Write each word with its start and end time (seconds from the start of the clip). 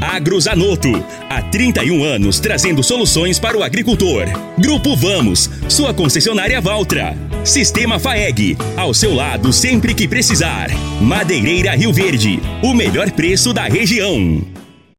Agrozanoto, 0.00 0.88
há 1.28 1.42
31 1.42 2.04
anos 2.04 2.38
trazendo 2.38 2.82
soluções 2.82 3.38
para 3.38 3.56
o 3.56 3.62
agricultor. 3.62 4.24
Grupo 4.58 4.94
Vamos, 4.94 5.50
sua 5.68 5.94
concessionária 5.94 6.60
Valtra. 6.60 7.16
Sistema 7.44 7.98
FAEG, 7.98 8.56
ao 8.76 8.92
seu 8.92 9.14
lado 9.14 9.52
sempre 9.52 9.94
que 9.94 10.06
precisar. 10.06 10.68
Madeireira 11.00 11.74
Rio 11.74 11.92
Verde, 11.92 12.40
o 12.62 12.74
melhor 12.74 13.10
preço 13.10 13.52
da 13.52 13.64
região. 13.64 14.42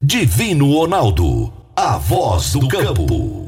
Divino 0.01 0.71
Ronaldo, 0.73 1.53
a 1.75 1.97
voz 1.97 2.53
do 2.53 2.67
campo. 2.67 3.46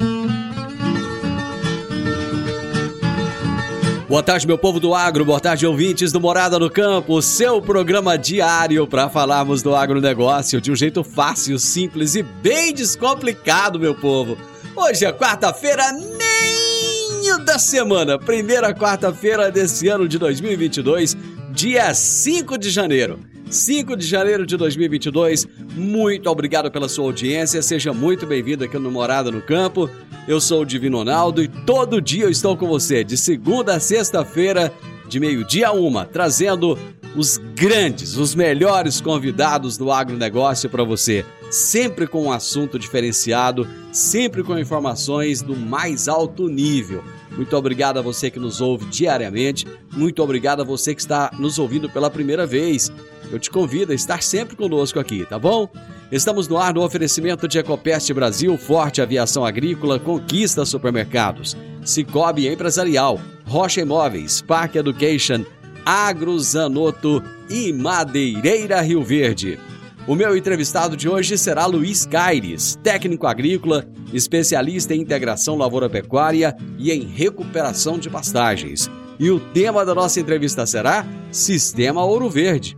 Boa 4.09 4.23
tarde, 4.23 4.47
meu 4.47 4.57
povo 4.57 4.79
do 4.79 4.95
agro, 4.95 5.23
boa 5.23 5.39
tarde, 5.39 5.67
ouvintes 5.67 6.11
do 6.11 6.19
Morada 6.19 6.57
no 6.57 6.67
Campo, 6.67 7.21
seu 7.21 7.61
programa 7.61 8.17
diário 8.17 8.87
para 8.87 9.07
falarmos 9.07 9.61
do 9.61 9.75
agronegócio 9.75 10.59
de 10.59 10.71
um 10.71 10.75
jeito 10.75 11.03
fácil, 11.03 11.59
simples 11.59 12.15
e 12.15 12.23
bem 12.23 12.73
descomplicado, 12.73 13.79
meu 13.79 13.93
povo. 13.93 14.35
Hoje 14.75 15.05
é 15.05 15.13
quarta-feira, 15.13 15.91
nem 15.91 17.37
da 17.45 17.59
semana, 17.59 18.17
primeira 18.17 18.73
quarta-feira 18.73 19.51
desse 19.51 19.87
ano 19.87 20.07
de 20.07 20.17
2022, 20.17 21.15
dia 21.51 21.93
5 21.93 22.57
de 22.57 22.71
janeiro. 22.71 23.19
5 23.49 23.95
de 23.95 24.05
janeiro 24.05 24.45
de 24.45 24.55
2022. 24.55 25.47
Muito 25.75 26.29
obrigado 26.29 26.69
pela 26.69 26.87
sua 26.87 27.05
audiência. 27.05 27.61
Seja 27.61 27.91
muito 27.91 28.27
bem-vindo 28.27 28.63
aqui 28.63 28.77
no 28.77 28.91
Morada 28.91 29.31
no 29.31 29.41
Campo. 29.41 29.89
Eu 30.27 30.39
sou 30.39 30.61
o 30.61 30.65
Divino 30.65 30.97
Ronaldo 30.99 31.41
e 31.41 31.47
todo 31.47 32.01
dia 32.01 32.25
eu 32.25 32.29
estou 32.29 32.55
com 32.55 32.67
você, 32.67 33.03
de 33.03 33.17
segunda 33.17 33.75
a 33.75 33.79
sexta-feira, 33.79 34.71
de 35.07 35.19
meio-dia 35.19 35.69
a 35.69 35.71
uma, 35.71 36.05
trazendo 36.05 36.77
os 37.15 37.37
grandes, 37.55 38.17
os 38.17 38.35
melhores 38.35 39.01
convidados 39.01 39.77
do 39.77 39.91
agronegócio 39.91 40.69
para 40.69 40.83
você. 40.83 41.25
Sempre 41.49 42.05
com 42.05 42.25
um 42.25 42.31
assunto 42.31 42.77
diferenciado, 42.77 43.67
sempre 43.91 44.43
com 44.43 44.59
informações 44.59 45.41
do 45.41 45.55
mais 45.55 46.07
alto 46.07 46.47
nível. 46.47 47.03
Muito 47.31 47.55
obrigado 47.55 47.97
a 47.97 48.01
você 48.01 48.29
que 48.29 48.39
nos 48.39 48.61
ouve 48.61 48.85
diariamente. 48.85 49.65
Muito 49.91 50.21
obrigado 50.21 50.61
a 50.61 50.65
você 50.65 50.93
que 50.93 51.01
está 51.01 51.31
nos 51.39 51.57
ouvindo 51.57 51.89
pela 51.89 52.09
primeira 52.11 52.45
vez. 52.45 52.91
Eu 53.31 53.39
te 53.39 53.49
convido 53.49 53.91
a 53.91 53.95
estar 53.95 54.23
sempre 54.23 54.55
conosco 54.55 54.99
aqui, 54.99 55.25
tá 55.25 55.37
bom? 55.37 55.69
Estamos 56.11 56.47
no 56.47 56.57
ar 56.57 56.73
no 56.73 56.83
oferecimento 56.83 57.47
de 57.47 57.59
Ecopest 57.59 58.11
Brasil, 58.11 58.57
Forte 58.57 59.01
Aviação 59.01 59.45
Agrícola, 59.45 59.99
Conquista 59.99 60.65
Supermercados, 60.65 61.55
Cicobi 61.83 62.47
Empresarial, 62.47 63.19
Rocha 63.45 63.81
Imóveis, 63.81 64.41
Park 64.41 64.75
Education, 64.75 65.45
Agrozanoto 65.85 67.23
e 67.49 67.71
Madeireira 67.71 68.81
Rio 68.81 69.03
Verde. 69.03 69.59
O 70.07 70.15
meu 70.15 70.35
entrevistado 70.35 70.97
de 70.97 71.07
hoje 71.07 71.37
será 71.37 71.67
Luiz 71.67 72.05
Caires, 72.07 72.79
técnico 72.81 73.27
agrícola, 73.27 73.85
especialista 74.11 74.95
em 74.95 75.01
integração 75.01 75.55
lavoura-pecuária 75.55 76.55
e 76.79 76.91
em 76.91 77.03
recuperação 77.03 77.99
de 77.99 78.09
pastagens. 78.09 78.89
E 79.19 79.29
o 79.29 79.39
tema 79.39 79.85
da 79.85 79.93
nossa 79.93 80.19
entrevista 80.19 80.65
será 80.65 81.05
Sistema 81.31 82.03
Ouro 82.03 82.27
Verde. 82.27 82.75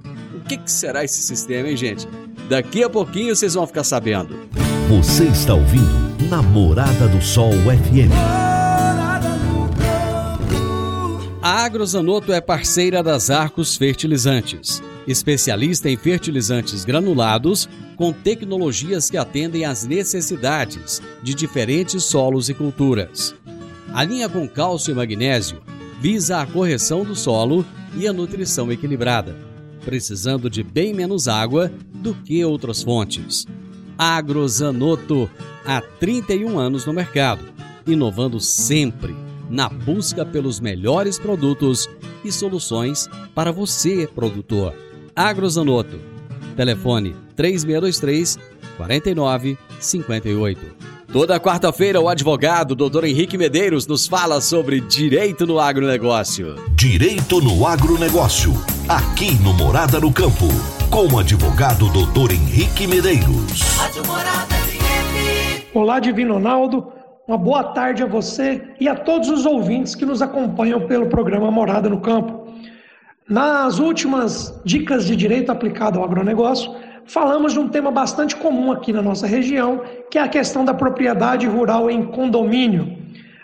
O 0.51 0.53
que, 0.53 0.63
que 0.65 0.71
será 0.71 1.01
esse 1.01 1.21
sistema, 1.21 1.69
hein, 1.69 1.77
gente? 1.77 2.05
Daqui 2.49 2.83
a 2.83 2.89
pouquinho 2.89 3.33
vocês 3.33 3.53
vão 3.53 3.65
ficar 3.65 3.85
sabendo. 3.85 4.37
Você 4.89 5.23
está 5.23 5.53
ouvindo 5.53 6.27
Namorada 6.29 7.07
do 7.07 7.21
Sol 7.21 7.53
FM. 7.53 8.11
A 11.41 11.63
Agrozanoto 11.63 12.33
é 12.33 12.41
parceira 12.41 13.01
das 13.01 13.29
Arcos 13.29 13.77
Fertilizantes, 13.77 14.83
especialista 15.07 15.89
em 15.89 15.95
fertilizantes 15.95 16.83
granulados 16.83 17.69
com 17.95 18.11
tecnologias 18.11 19.09
que 19.09 19.15
atendem 19.15 19.63
às 19.63 19.85
necessidades 19.85 21.01
de 21.23 21.33
diferentes 21.33 22.03
solos 22.03 22.49
e 22.49 22.53
culturas. 22.53 23.33
A 23.93 24.03
linha 24.03 24.27
com 24.27 24.45
cálcio 24.49 24.91
e 24.91 24.95
magnésio 24.95 25.61
visa 26.01 26.41
a 26.41 26.45
correção 26.45 27.05
do 27.05 27.15
solo 27.15 27.65
e 27.95 28.05
a 28.05 28.11
nutrição 28.11 28.69
equilibrada, 28.69 29.49
precisando 29.83 30.49
de 30.49 30.63
bem 30.63 30.93
menos 30.93 31.27
água 31.27 31.71
do 31.93 32.13
que 32.13 32.43
outras 32.45 32.83
fontes. 32.83 33.45
Agrozanoto, 33.97 35.29
há 35.65 35.81
31 35.81 36.57
anos 36.57 36.85
no 36.85 36.93
mercado, 36.93 37.43
inovando 37.85 38.39
sempre 38.39 39.15
na 39.49 39.67
busca 39.67 40.25
pelos 40.25 40.59
melhores 40.59 41.19
produtos 41.19 41.89
e 42.23 42.31
soluções 42.31 43.09
para 43.35 43.51
você, 43.51 44.07
produtor. 44.07 44.73
Agrozanoto. 45.15 45.99
Telefone 46.55 47.15
3623 47.35 48.37
4958. 48.77 50.90
Toda 51.11 51.37
quarta-feira, 51.41 51.99
o 51.99 52.07
advogado 52.07 52.73
Dr. 52.73 53.03
Henrique 53.03 53.37
Medeiros 53.37 53.85
nos 53.85 54.07
fala 54.07 54.39
sobre 54.39 54.79
direito 54.79 55.45
no 55.45 55.59
agronegócio. 55.59 56.55
Direito 56.73 57.41
no 57.41 57.67
agronegócio. 57.67 58.53
Aqui 58.87 59.33
no 59.43 59.53
Morada 59.53 59.99
no 59.99 60.13
Campo. 60.13 60.47
Com 60.89 61.13
o 61.13 61.19
advogado 61.19 61.89
Dr. 61.89 62.31
Henrique 62.31 62.87
Medeiros. 62.87 63.59
Olá, 65.73 65.99
Divino 65.99 66.35
Ronaldo. 66.35 66.93
Uma 67.27 67.37
boa 67.37 67.65
tarde 67.65 68.03
a 68.03 68.05
você 68.05 68.61
e 68.79 68.87
a 68.87 68.95
todos 68.95 69.27
os 69.27 69.45
ouvintes 69.45 69.93
que 69.93 70.05
nos 70.05 70.21
acompanham 70.21 70.87
pelo 70.87 71.07
programa 71.07 71.51
Morada 71.51 71.89
no 71.89 71.99
Campo. 71.99 72.47
Nas 73.27 73.79
últimas 73.79 74.57
dicas 74.63 75.05
de 75.05 75.17
direito 75.17 75.51
aplicado 75.51 75.99
ao 75.99 76.05
agronegócio, 76.05 76.73
falamos 77.05 77.53
de 77.53 77.59
um 77.59 77.67
tema 77.67 77.91
bastante 77.91 78.35
comum 78.35 78.71
aqui 78.71 78.93
na 78.93 79.01
nossa 79.01 79.27
região, 79.27 79.81
que 80.09 80.17
é 80.17 80.21
a 80.21 80.27
questão 80.27 80.63
da 80.63 80.73
propriedade 80.73 81.47
rural 81.47 81.89
em 81.89 82.03
condomínio. 82.05 82.97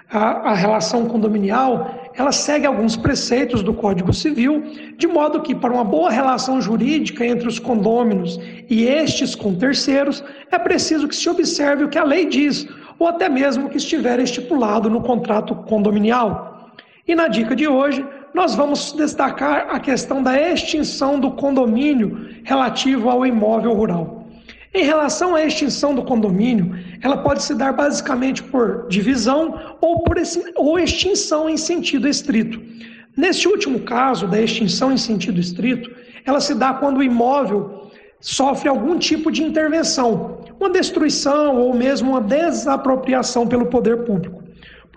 A, 0.10 0.52
a, 0.52 0.54
relação 0.54 1.06
condominial 1.06 2.12
ela 2.16 2.32
segue 2.32 2.66
alguns 2.66 2.96
preceitos 2.96 3.62
do 3.62 3.74
Código 3.74 4.14
Civil, 4.14 4.64
de 4.98 5.06
modo 5.06 5.42
que, 5.42 5.54
para 5.54 5.74
uma 5.74 5.84
boa 5.84 6.10
relação 6.10 6.62
jurídica 6.62 7.26
entre 7.26 7.48
os 7.48 7.60
condôminos 7.60 8.40
e 8.70 8.86
estes 8.86 9.36
com 9.36 9.54
terceiros, 9.54 10.24
é 10.50 10.58
preciso 10.58 11.08
que 11.08 11.16
se 11.16 11.30
observe 11.30 11.84
o 11.84 11.90
que 11.90 11.98
a 11.98 12.04
lei 12.04 12.26
diz, 12.26 12.68
ou 12.98 13.08
até 13.08 13.30
mesmo 13.30 13.70
que 13.70 13.78
estiver 13.78 14.20
estipulado 14.20 14.90
no 14.90 15.02
contrato 15.02 15.54
condominial. 15.54 16.72
E 17.08 17.14
na 17.14 17.28
dica 17.28 17.56
de 17.56 17.68
hoje, 17.68 18.06
nós 18.38 18.54
vamos 18.54 18.92
destacar 18.92 19.68
a 19.72 19.80
questão 19.80 20.22
da 20.22 20.40
extinção 20.40 21.20
do 21.20 21.32
condomínio 21.32 22.30
relativo 22.44 23.10
ao 23.10 23.26
imóvel 23.26 23.74
rural. 23.74 24.28
Em 24.72 24.84
relação 24.84 25.34
à 25.34 25.44
extinção 25.44 25.96
do 25.96 26.04
condomínio, 26.04 26.76
ela 27.02 27.18
pode 27.18 27.42
se 27.42 27.56
dar 27.56 27.74
basicamente 27.74 28.44
por 28.44 28.88
divisão 28.90 29.76
ou 29.82 30.04
por 30.04 30.18
ou 30.56 30.78
extinção 30.78 31.50
em 31.50 31.58
sentido 31.58 32.08
estrito. 32.08 32.62
Neste 33.18 33.48
último 33.48 33.80
caso, 33.80 34.28
da 34.28 34.40
extinção 34.40 34.92
em 34.92 34.98
sentido 34.98 35.40
estrito, 35.40 35.90
ela 36.24 36.40
se 36.40 36.54
dá 36.54 36.76
quando 36.76 36.98
o 36.98 37.04
imóvel 37.04 37.90
sofre 38.22 38.70
algum 38.70 39.00
tipo 39.00 39.32
de 39.32 39.42
intervenção, 39.44 40.42
uma 40.60 40.70
destruição 40.70 41.58
ou 41.58 41.74
mesmo 41.74 42.12
uma 42.12 42.22
desapropriação 42.22 43.48
pelo 43.48 43.66
poder 43.66 44.04
público. 44.06 44.37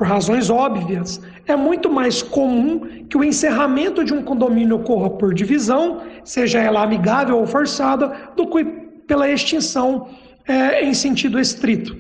Por 0.00 0.06
razões 0.06 0.49
óbvias, 0.49 1.20
é 1.47 1.55
muito 1.55 1.93
mais 1.93 2.23
comum 2.23 3.05
que 3.06 3.19
o 3.19 3.23
encerramento 3.23 4.02
de 4.02 4.14
um 4.14 4.23
condomínio 4.23 4.76
ocorra 4.76 5.11
por 5.11 5.35
divisão, 5.35 6.00
seja 6.25 6.58
ela 6.58 6.82
amigável 6.82 7.37
ou 7.37 7.47
forçada, 7.47 8.31
do 8.35 8.47
que 8.47 8.64
pela 9.06 9.29
extinção 9.29 10.08
é, 10.49 10.82
em 10.82 10.94
sentido 10.94 11.38
estrito. 11.38 11.94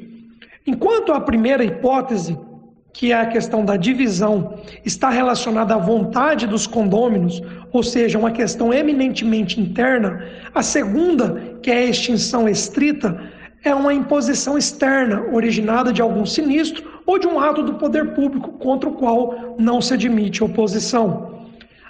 Enquanto 0.66 1.12
a 1.12 1.20
primeira 1.20 1.62
hipótese, 1.62 2.38
que 2.90 3.12
é 3.12 3.20
a 3.20 3.26
questão 3.26 3.66
da 3.66 3.76
divisão, 3.76 4.54
está 4.82 5.10
relacionada 5.10 5.74
à 5.74 5.78
vontade 5.78 6.46
dos 6.46 6.66
condôminos, 6.66 7.42
ou 7.70 7.82
seja, 7.82 8.18
uma 8.18 8.30
questão 8.30 8.72
eminentemente 8.72 9.60
interna, 9.60 10.24
a 10.54 10.62
segunda, 10.62 11.58
que 11.62 11.70
é 11.70 11.80
a 11.80 11.84
extinção 11.84 12.48
estrita, 12.48 13.20
é 13.62 13.74
uma 13.74 13.92
imposição 13.92 14.56
externa, 14.56 15.22
originada 15.30 15.92
de 15.92 16.00
algum 16.00 16.24
sinistro 16.24 16.89
ou 17.06 17.18
de 17.18 17.26
um 17.26 17.38
ato 17.38 17.62
do 17.62 17.74
poder 17.74 18.14
público 18.14 18.52
contra 18.52 18.88
o 18.88 18.94
qual 18.94 19.56
não 19.58 19.80
se 19.80 19.94
admite 19.94 20.44
oposição. 20.44 21.46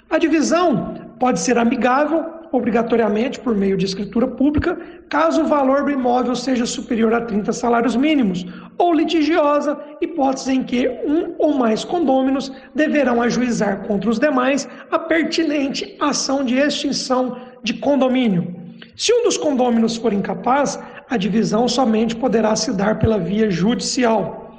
A 0.09 0.17
divisão 0.17 1.13
pode 1.19 1.39
ser 1.39 1.57
amigável 1.57 2.41
obrigatoriamente 2.51 3.39
por 3.39 3.55
meio 3.55 3.77
de 3.77 3.85
escritura 3.85 4.27
pública, 4.27 4.77
caso 5.09 5.43
o 5.43 5.47
valor 5.47 5.85
do 5.85 5.91
imóvel 5.91 6.35
seja 6.35 6.65
superior 6.65 7.13
a 7.13 7.21
30 7.21 7.53
salários 7.53 7.95
mínimos, 7.95 8.45
ou 8.77 8.93
litigiosa, 8.93 9.79
hipótese 10.01 10.53
em 10.53 10.63
que 10.63 10.87
um 11.05 11.33
ou 11.37 11.53
mais 11.53 11.83
condôminos 11.83 12.51
deverão 12.75 13.21
ajuizar 13.21 13.87
contra 13.87 14.09
os 14.09 14.19
demais 14.19 14.67
a 14.91 14.99
pertinente 14.99 15.95
ação 15.99 16.43
de 16.43 16.55
extinção 16.55 17.37
de 17.63 17.73
condomínio. 17.75 18.53
Se 18.97 19.13
um 19.13 19.23
dos 19.23 19.37
condôminos 19.37 19.95
for 19.95 20.11
incapaz, 20.11 20.77
a 21.09 21.17
divisão 21.17 21.67
somente 21.67 22.15
poderá 22.15 22.55
se 22.55 22.73
dar 22.73 22.99
pela 22.99 23.17
via 23.17 23.49
judicial. 23.49 24.50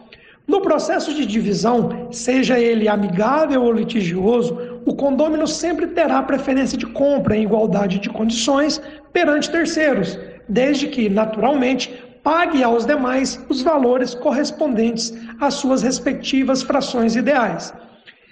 No 0.47 0.61
processo 0.61 1.15
de 1.15 1.25
divisão, 1.25 2.09
seja 2.11 2.59
ele 2.59 2.89
amigável 2.89 3.63
ou 3.63 3.73
litigioso, 3.73 4.81
o 4.85 4.95
condômino 4.95 5.47
sempre 5.47 5.87
terá 5.89 6.23
preferência 6.23 6.77
de 6.77 6.87
compra 6.87 7.37
em 7.37 7.45
igualdade 7.45 7.99
de 8.01 8.11
condições 8.11 8.83
perante 9.13 9.51
terceiros, 9.51 10.19
desde 10.49 10.89
que, 10.89 11.09
naturalmente, 11.09 11.93
pague 12.23 12.63
aos 12.63 12.85
demais 12.85 13.41
os 13.49 13.63
valores 13.63 14.15
correspondentes 14.15 15.13
às 15.41 15.55
suas 15.55 15.83
respectivas 15.83 16.63
frações 16.63 17.15
ideais. 17.15 17.73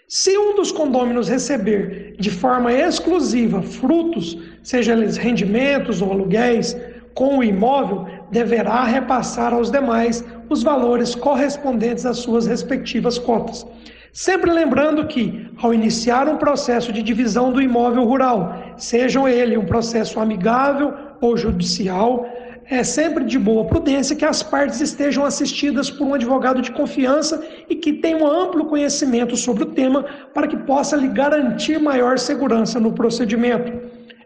Se 0.08 0.36
um 0.36 0.56
dos 0.56 0.72
condôminos 0.72 1.28
receber 1.28 2.16
de 2.18 2.30
forma 2.30 2.72
exclusiva 2.72 3.62
frutos, 3.62 4.36
seja 4.62 4.92
eles 4.92 5.16
rendimentos 5.16 6.02
ou 6.02 6.10
aluguéis, 6.10 6.76
com 7.14 7.38
o 7.38 7.44
imóvel, 7.44 8.06
deverá 8.30 8.84
repassar 8.84 9.52
aos 9.54 9.70
demais 9.70 10.24
os 10.50 10.62
valores 10.62 11.14
correspondentes 11.14 12.04
às 12.04 12.18
suas 12.18 12.46
respectivas 12.46 13.18
cotas. 13.18 13.66
Sempre 14.12 14.50
lembrando 14.50 15.06
que, 15.06 15.48
ao 15.62 15.72
iniciar 15.72 16.28
um 16.28 16.36
processo 16.36 16.92
de 16.92 17.00
divisão 17.00 17.52
do 17.52 17.62
imóvel 17.62 18.04
rural, 18.04 18.74
sejam 18.76 19.28
ele 19.28 19.56
um 19.56 19.64
processo 19.64 20.18
amigável 20.18 20.92
ou 21.20 21.36
judicial, 21.36 22.26
é 22.66 22.82
sempre 22.82 23.24
de 23.24 23.38
boa 23.38 23.64
prudência 23.64 24.16
que 24.16 24.24
as 24.24 24.42
partes 24.42 24.80
estejam 24.80 25.24
assistidas 25.24 25.90
por 25.90 26.06
um 26.06 26.14
advogado 26.14 26.60
de 26.60 26.72
confiança 26.72 27.44
e 27.68 27.74
que 27.76 27.92
tenha 27.92 28.16
um 28.16 28.26
amplo 28.26 28.66
conhecimento 28.66 29.36
sobre 29.36 29.62
o 29.62 29.66
tema 29.66 30.04
para 30.34 30.48
que 30.48 30.56
possa 30.56 30.96
lhe 30.96 31.08
garantir 31.08 31.80
maior 31.80 32.18
segurança 32.18 32.78
no 32.80 32.92
procedimento. 32.92 33.72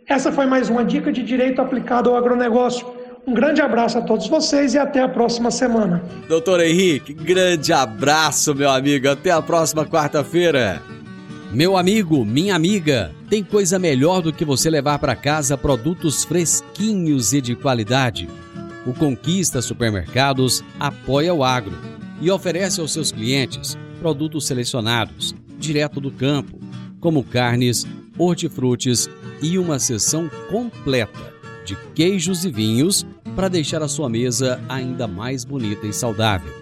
Essa 0.07 0.31
foi 0.31 0.47
mais 0.47 0.69
uma 0.69 0.85
dica 0.85 1.11
de 1.11 1.23
direito 1.23 1.63
aplicado 1.63 2.11
ao 2.11 2.17
agronegócio. 2.17 2.87
Um 3.27 3.33
grande 3.33 3.63
abraço 3.63 3.97
a 3.97 4.03
todos 4.03 4.29
vocês 4.29 4.75
e 4.75 4.79
até 4.79 5.01
a 5.01 5.09
próxima 5.09 5.51
semana. 5.51 6.05
Doutor 6.29 6.61
Henrique, 6.61 7.15
grande 7.15 7.73
abraço, 7.73 8.55
meu 8.55 8.71
amigo. 8.71 9.09
Até 9.09 9.31
a 9.31 9.41
próxima 9.41 9.87
quarta-feira. 9.87 10.83
Meu 11.51 11.77
amigo, 11.77 12.23
minha 12.23 12.55
amiga, 12.55 13.13
tem 13.31 13.43
coisa 13.43 13.79
melhor 13.79 14.21
do 14.21 14.33
que 14.33 14.45
você 14.45 14.69
levar 14.69 14.99
para 14.99 15.17
casa 15.17 15.57
produtos 15.57 16.23
fresquinhos 16.25 17.33
e 17.33 17.41
de 17.41 17.55
qualidade. 17.57 18.29
O 18.87 18.93
Conquista 18.93 19.63
Supermercados 19.63 20.63
apoia 20.79 21.33
o 21.33 21.43
agro 21.43 21.79
e 22.21 22.31
oferece 22.31 22.81
aos 22.81 22.93
seus 22.93 23.11
clientes 23.11 23.79
produtos 24.01 24.47
selecionados, 24.47 25.35
direto 25.59 25.99
do 25.99 26.11
campo, 26.11 26.59
como 27.01 27.25
carnes, 27.25 27.87
hortifrutis 28.19 29.09
e 29.41 29.59
uma 29.59 29.79
seção 29.79 30.29
completa 30.51 31.34
de 31.65 31.77
queijos 31.95 32.45
e 32.45 32.51
vinhos 32.51 33.07
para 33.35 33.49
deixar 33.49 33.83
a 33.83 33.89
sua 33.89 34.09
mesa 34.09 34.61
ainda 34.69 35.09
mais 35.09 35.45
bonita 35.45 35.87
e 35.87 35.93
saudável. 35.93 36.53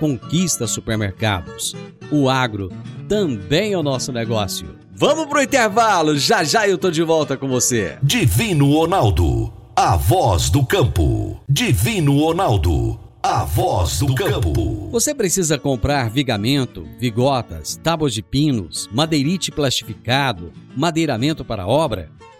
Conquista 0.00 0.66
supermercados. 0.66 1.74
O 2.10 2.28
agro 2.28 2.70
também 3.08 3.72
é 3.72 3.78
o 3.78 3.82
nosso 3.82 4.12
negócio. 4.12 4.76
Vamos 4.92 5.26
pro 5.26 5.42
intervalo, 5.42 6.18
já 6.18 6.42
já 6.42 6.66
eu 6.66 6.76
tô 6.76 6.90
de 6.90 7.02
volta 7.02 7.36
com 7.36 7.46
você. 7.46 7.98
Divino 8.02 8.72
Ronaldo, 8.72 9.52
a 9.76 9.96
voz 9.96 10.50
do 10.50 10.64
campo. 10.66 11.40
Divino 11.48 12.18
Ronaldo, 12.18 12.98
a 13.22 13.44
voz 13.44 14.00
do 14.00 14.14
campo. 14.14 14.88
Você 14.90 15.14
precisa 15.14 15.58
comprar 15.58 16.10
vigamento, 16.10 16.86
vigotas, 16.98 17.78
tábuas 17.82 18.12
de 18.12 18.22
pinos, 18.22 18.88
madeirite 18.92 19.52
plastificado, 19.52 20.52
madeiramento 20.76 21.44
para 21.44 21.66
obra? 21.66 22.10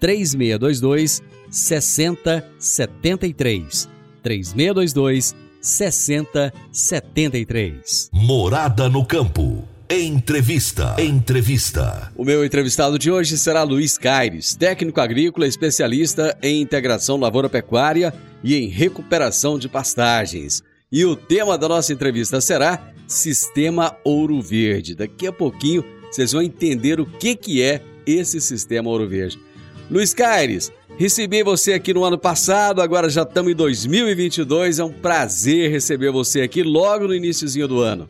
3622 0.00 1.22
6073. 1.50 3.88
3622 4.22 5.34
6073. 5.60 8.10
Morada 8.12 8.88
no 8.88 9.04
campo. 9.04 9.68
Entrevista. 9.92 10.94
Entrevista. 10.98 12.12
O 12.16 12.24
meu 12.24 12.44
entrevistado 12.44 12.96
de 12.96 13.10
hoje 13.10 13.36
será 13.36 13.64
Luiz 13.64 13.98
Caires, 13.98 14.54
técnico 14.54 15.00
agrícola 15.00 15.48
especialista 15.48 16.38
em 16.40 16.62
integração 16.62 17.16
lavoura-pecuária 17.16 18.14
e 18.42 18.54
em 18.54 18.68
recuperação 18.68 19.58
de 19.58 19.68
pastagens. 19.68 20.62
E 20.92 21.04
o 21.04 21.16
tema 21.16 21.58
da 21.58 21.68
nossa 21.68 21.92
entrevista 21.92 22.40
será 22.40 22.92
Sistema 23.06 23.94
Ouro 24.04 24.40
Verde. 24.40 24.94
Daqui 24.94 25.26
a 25.26 25.32
pouquinho 25.32 25.84
vocês 26.10 26.32
vão 26.32 26.42
entender 26.42 27.00
o 27.00 27.06
que, 27.06 27.34
que 27.34 27.60
é 27.60 27.82
esse 28.06 28.40
Sistema 28.40 28.88
Ouro 28.88 29.08
Verde. 29.08 29.40
Luiz 29.90 30.14
Caires, 30.14 30.72
recebi 30.96 31.42
você 31.42 31.72
aqui 31.72 31.92
no 31.92 32.04
ano 32.04 32.16
passado, 32.16 32.80
agora 32.80 33.10
já 33.10 33.22
estamos 33.22 33.50
em 33.50 33.56
2022. 33.56 34.78
É 34.78 34.84
um 34.84 34.92
prazer 34.92 35.68
receber 35.68 36.12
você 36.12 36.42
aqui 36.42 36.62
logo 36.62 37.08
no 37.08 37.14
iníciozinho 37.14 37.66
do 37.66 37.80
ano. 37.80 38.08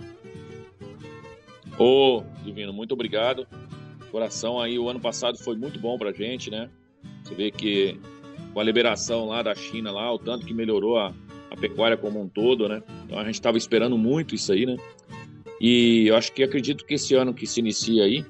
Ô, 1.78 2.22
Divino, 2.44 2.70
muito 2.70 2.92
obrigado. 2.92 3.46
Coração 4.12 4.60
aí, 4.60 4.78
o 4.78 4.90
ano 4.90 5.00
passado 5.00 5.38
foi 5.38 5.56
muito 5.56 5.80
bom 5.80 5.96
pra 5.96 6.12
gente, 6.12 6.50
né? 6.50 6.68
Você 7.24 7.34
vê 7.34 7.50
que 7.50 7.98
com 8.52 8.60
a 8.60 8.62
liberação 8.62 9.24
lá 9.24 9.42
da 9.42 9.54
China, 9.54 9.90
lá, 9.90 10.12
o 10.12 10.18
tanto 10.18 10.44
que 10.44 10.52
melhorou 10.52 10.98
a, 10.98 11.14
a 11.50 11.56
pecuária 11.56 11.96
como 11.96 12.20
um 12.20 12.28
todo, 12.28 12.68
né? 12.68 12.82
Então 13.06 13.18
a 13.18 13.24
gente 13.24 13.36
estava 13.36 13.56
esperando 13.56 13.96
muito 13.96 14.34
isso 14.34 14.52
aí, 14.52 14.66
né? 14.66 14.76
E 15.58 16.08
eu 16.08 16.16
acho 16.16 16.30
que 16.32 16.42
acredito 16.42 16.84
que 16.84 16.92
esse 16.92 17.14
ano 17.14 17.32
que 17.32 17.46
se 17.46 17.60
inicia 17.60 18.04
aí, 18.04 18.22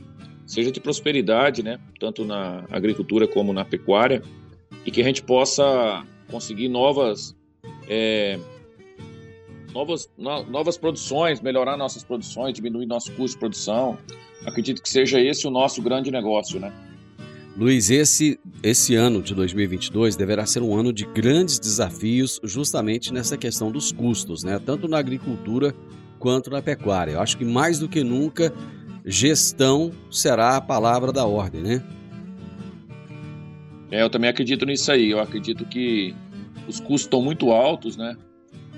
seja 0.51 0.73
de 0.73 0.81
prosperidade, 0.81 1.63
né? 1.63 1.79
Tanto 2.01 2.25
na 2.25 2.65
agricultura 2.71 3.29
como 3.29 3.53
na 3.53 3.65
pecuária, 3.65 4.21
e 4.85 4.91
que 4.91 5.01
a 5.01 5.05
gente 5.05 5.23
possa 5.23 6.05
conseguir 6.29 6.69
novas, 6.69 7.37
é, 7.89 8.37
novas, 9.73 10.11
no, 10.19 10.43
novas 10.47 10.77
produções, 10.77 11.41
melhorar 11.41 11.77
nossas 11.77 12.03
produções, 12.03 12.53
diminuir 12.53 12.87
nosso 12.87 13.13
custo 13.13 13.37
de 13.37 13.39
produção. 13.39 13.97
Acredito 14.45 14.83
que 14.83 14.89
seja 14.89 15.21
esse 15.21 15.47
o 15.47 15.51
nosso 15.51 15.81
grande 15.81 16.11
negócio, 16.11 16.59
né? 16.59 16.73
Luiz, 17.57 17.89
esse, 17.89 18.39
esse 18.61 18.97
ano 18.97 19.23
de 19.23 19.35
2022 19.35 20.17
deverá 20.17 20.47
ser 20.47 20.63
um 20.63 20.77
ano 20.77 20.93
de 20.93 21.05
grandes 21.05 21.61
desafios 21.61 22.41
justamente 22.43 23.13
nessa 23.13 23.37
questão 23.37 23.71
dos 23.71 23.93
custos, 23.93 24.43
né? 24.43 24.59
Tanto 24.59 24.89
na 24.89 24.99
agricultura 24.99 25.73
quanto 26.19 26.51
na 26.51 26.61
pecuária. 26.61 27.13
Eu 27.13 27.21
acho 27.21 27.39
que 27.39 27.45
mais 27.45 27.79
do 27.79 27.89
que 27.89 28.03
nunca 28.03 28.53
gestão 29.11 29.91
será 30.11 30.57
a 30.57 30.61
palavra 30.61 31.13
da 31.13 31.27
ordem, 31.27 31.61
né? 31.61 31.83
É, 33.91 34.03
eu 34.03 34.09
também 34.09 34.31
acredito 34.31 34.65
nisso 34.65 34.91
aí. 34.93 35.11
Eu 35.11 35.21
acredito 35.21 35.65
que 35.65 36.15
os 36.69 36.79
custos 36.79 37.03
estão 37.03 37.21
muito 37.21 37.51
altos, 37.51 37.97
né? 37.97 38.17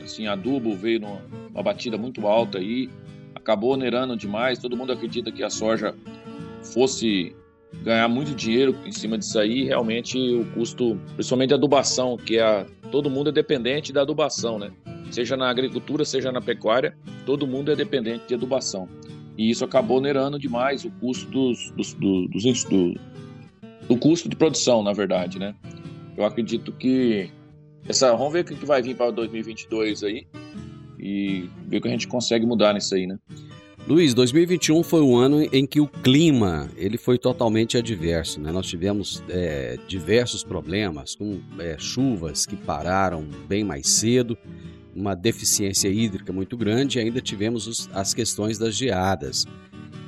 Assim, 0.03 0.27
adubo 0.27 0.75
veio 0.75 1.01
numa 1.01 1.63
batida 1.63 1.97
muito 1.97 2.27
alta 2.27 2.59
aí, 2.59 2.89
acabou 3.35 3.73
onerando 3.73 4.17
demais. 4.17 4.59
Todo 4.59 4.77
mundo 4.77 4.93
acredita 4.93 5.31
que 5.31 5.43
a 5.43 5.51
soja 5.51 5.95
fosse 6.63 7.37
ganhar 7.83 8.09
muito 8.09 8.35
dinheiro 8.35 8.75
em 8.85 8.93
cima 8.93 9.19
disso 9.19 9.39
aí. 9.39 9.65
Realmente 9.65 10.19
o 10.35 10.45
custo, 10.53 10.99
principalmente 11.15 11.53
a 11.53 11.57
adubação, 11.57 12.17
que 12.17 12.39
é 12.39 12.43
a, 12.43 12.67
todo 12.91 13.11
mundo 13.11 13.29
é 13.29 13.33
dependente 13.33 13.93
da 13.93 14.01
adubação, 14.01 14.59
né? 14.59 14.73
Seja 15.11 15.37
na 15.37 15.51
agricultura, 15.51 16.07
seja 16.07 16.33
na 16.33 16.41
pecuária. 16.41 16.97
todo 17.27 17.47
mundo 17.47 17.71
é 17.71 17.77
dependente 17.77 18.25
de 18.27 18.35
adubação. 18.35 18.89
E 19.37 19.51
isso 19.51 19.65
acabou 19.65 19.99
onerando 19.99 20.39
demais 20.39 20.85
o 20.85 20.91
custo 20.91 21.31
dos, 21.31 21.71
dos, 21.73 21.95
do, 21.95 22.29
dos, 22.29 22.65
do, 22.65 22.95
do 23.89 23.97
custo 23.97 24.29
de 24.29 24.37
produção, 24.37 24.83
na 24.83 24.93
verdade, 24.93 25.39
né? 25.39 25.55
Eu 26.17 26.25
acredito 26.25 26.73
que 26.73 27.31
essa, 27.89 28.15
vamos 28.15 28.33
ver 28.33 28.41
o 28.41 28.45
que 28.45 28.67
vai 28.67 28.83
vir 28.83 28.97
para 28.97 29.11
2022 29.11 30.05
aí 30.05 30.27
e 30.99 31.49
ver 31.67 31.79
o 31.79 31.81
que 31.81 31.89
a 31.89 31.91
gente 31.91 32.07
consegue 32.07 32.47
mudar 32.47 32.75
nisso 32.75 32.95
aí, 32.95 33.07
né? 33.07 33.19
Luiz, 33.89 34.15
2021 34.15 34.85
foi 34.85 35.01
o 35.01 35.17
ano 35.17 35.43
em 35.53 35.67
que 35.67 35.81
o 35.81 35.89
clima 35.89 36.71
ele 36.77 36.97
foi 36.97 37.19
totalmente 37.19 37.77
adverso. 37.77 38.41
Né? 38.41 38.53
Nós 38.53 38.69
tivemos 38.69 39.25
é, 39.29 39.77
diversos 39.89 40.45
problemas, 40.45 41.17
com 41.17 41.41
é, 41.59 41.77
chuvas 41.79 42.47
que 42.47 42.55
pararam 42.55 43.27
bem 43.49 43.65
mais 43.65 43.89
cedo, 43.89 44.39
uma 44.95 45.15
deficiência 45.15 45.89
hídrica 45.89 46.33
muito 46.33 46.57
grande, 46.57 46.99
e 46.99 47.03
ainda 47.03 47.21
tivemos 47.21 47.67
os, 47.67 47.89
as 47.93 48.13
questões 48.13 48.59
das 48.59 48.75
geadas. 48.75 49.47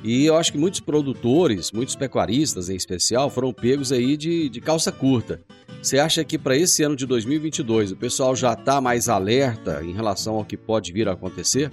E 0.03 0.25
eu 0.25 0.37
acho 0.37 0.51
que 0.51 0.57
muitos 0.57 0.79
produtores, 0.79 1.71
muitos 1.71 1.95
pecuaristas 1.95 2.69
em 2.69 2.75
especial, 2.75 3.29
foram 3.29 3.51
pegos 3.51 3.91
aí 3.91 4.15
de, 4.15 4.49
de 4.49 4.61
calça 4.61 4.91
curta. 4.91 5.41
Você 5.81 5.97
acha 5.97 6.23
que 6.23 6.37
para 6.37 6.55
esse 6.55 6.83
ano 6.83 6.95
de 6.95 7.05
2022 7.05 7.91
o 7.91 7.95
pessoal 7.95 8.35
já 8.35 8.53
está 8.53 8.79
mais 8.79 9.09
alerta 9.09 9.83
em 9.83 9.93
relação 9.93 10.35
ao 10.35 10.45
que 10.45 10.55
pode 10.55 10.91
vir 10.91 11.07
a 11.07 11.13
acontecer? 11.13 11.71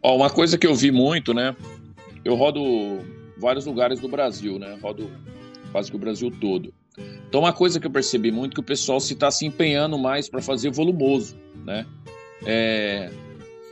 Ó, 0.00 0.16
uma 0.16 0.30
coisa 0.30 0.56
que 0.56 0.66
eu 0.66 0.74
vi 0.74 0.90
muito, 0.90 1.34
né? 1.34 1.56
Eu 2.24 2.34
rodo 2.36 2.62
vários 3.38 3.66
lugares 3.66 3.98
do 3.98 4.08
Brasil, 4.08 4.58
né? 4.58 4.78
Rodo 4.80 5.10
quase 5.72 5.90
que 5.90 5.96
o 5.96 6.00
Brasil 6.00 6.30
todo. 6.30 6.72
Então, 7.28 7.40
uma 7.40 7.52
coisa 7.52 7.80
que 7.80 7.86
eu 7.86 7.90
percebi 7.90 8.30
muito 8.30 8.52
é 8.52 8.54
que 8.56 8.60
o 8.60 8.64
pessoal 8.64 9.00
se 9.00 9.14
está 9.14 9.30
se 9.30 9.46
empenhando 9.46 9.98
mais 9.98 10.28
para 10.28 10.42
fazer 10.42 10.70
volumoso, 10.70 11.36
né? 11.64 11.86
É, 12.44 13.10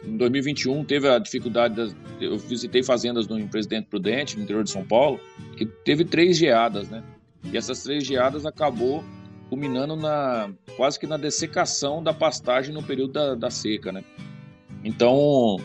em 0.05 0.17
2021 0.17 0.85
teve 0.85 1.09
a 1.09 1.19
dificuldade, 1.19 1.75
das, 1.75 1.95
eu 2.21 2.39
visitei 2.39 2.83
fazendas 2.83 3.29
no 3.29 3.47
Presidente 3.49 3.87
Prudente, 3.89 4.37
no 4.37 4.45
interior 4.45 4.65
de 4.65 4.71
São 4.71 4.85
Paulo, 4.85 5.21
que 5.57 5.67
teve 5.67 6.05
três 6.05 6.39
geadas, 6.39 6.89
né? 6.89 7.03
E 7.45 7.57
essas 7.57 7.83
três 7.83 8.05
geadas 8.05 8.47
acabou 8.47 9.05
culminando 9.49 9.97
na 9.97 10.50
quase 10.77 10.99
que 10.99 11.07
na 11.07 11.17
dessecação 11.17 12.03
da 12.03 12.15
pastagem 12.15 12.73
no 12.73 12.83
período 12.83 13.12
da, 13.12 13.35
da 13.35 13.50
seca, 13.50 13.93
né? 13.93 14.05
Então, 14.83 15.59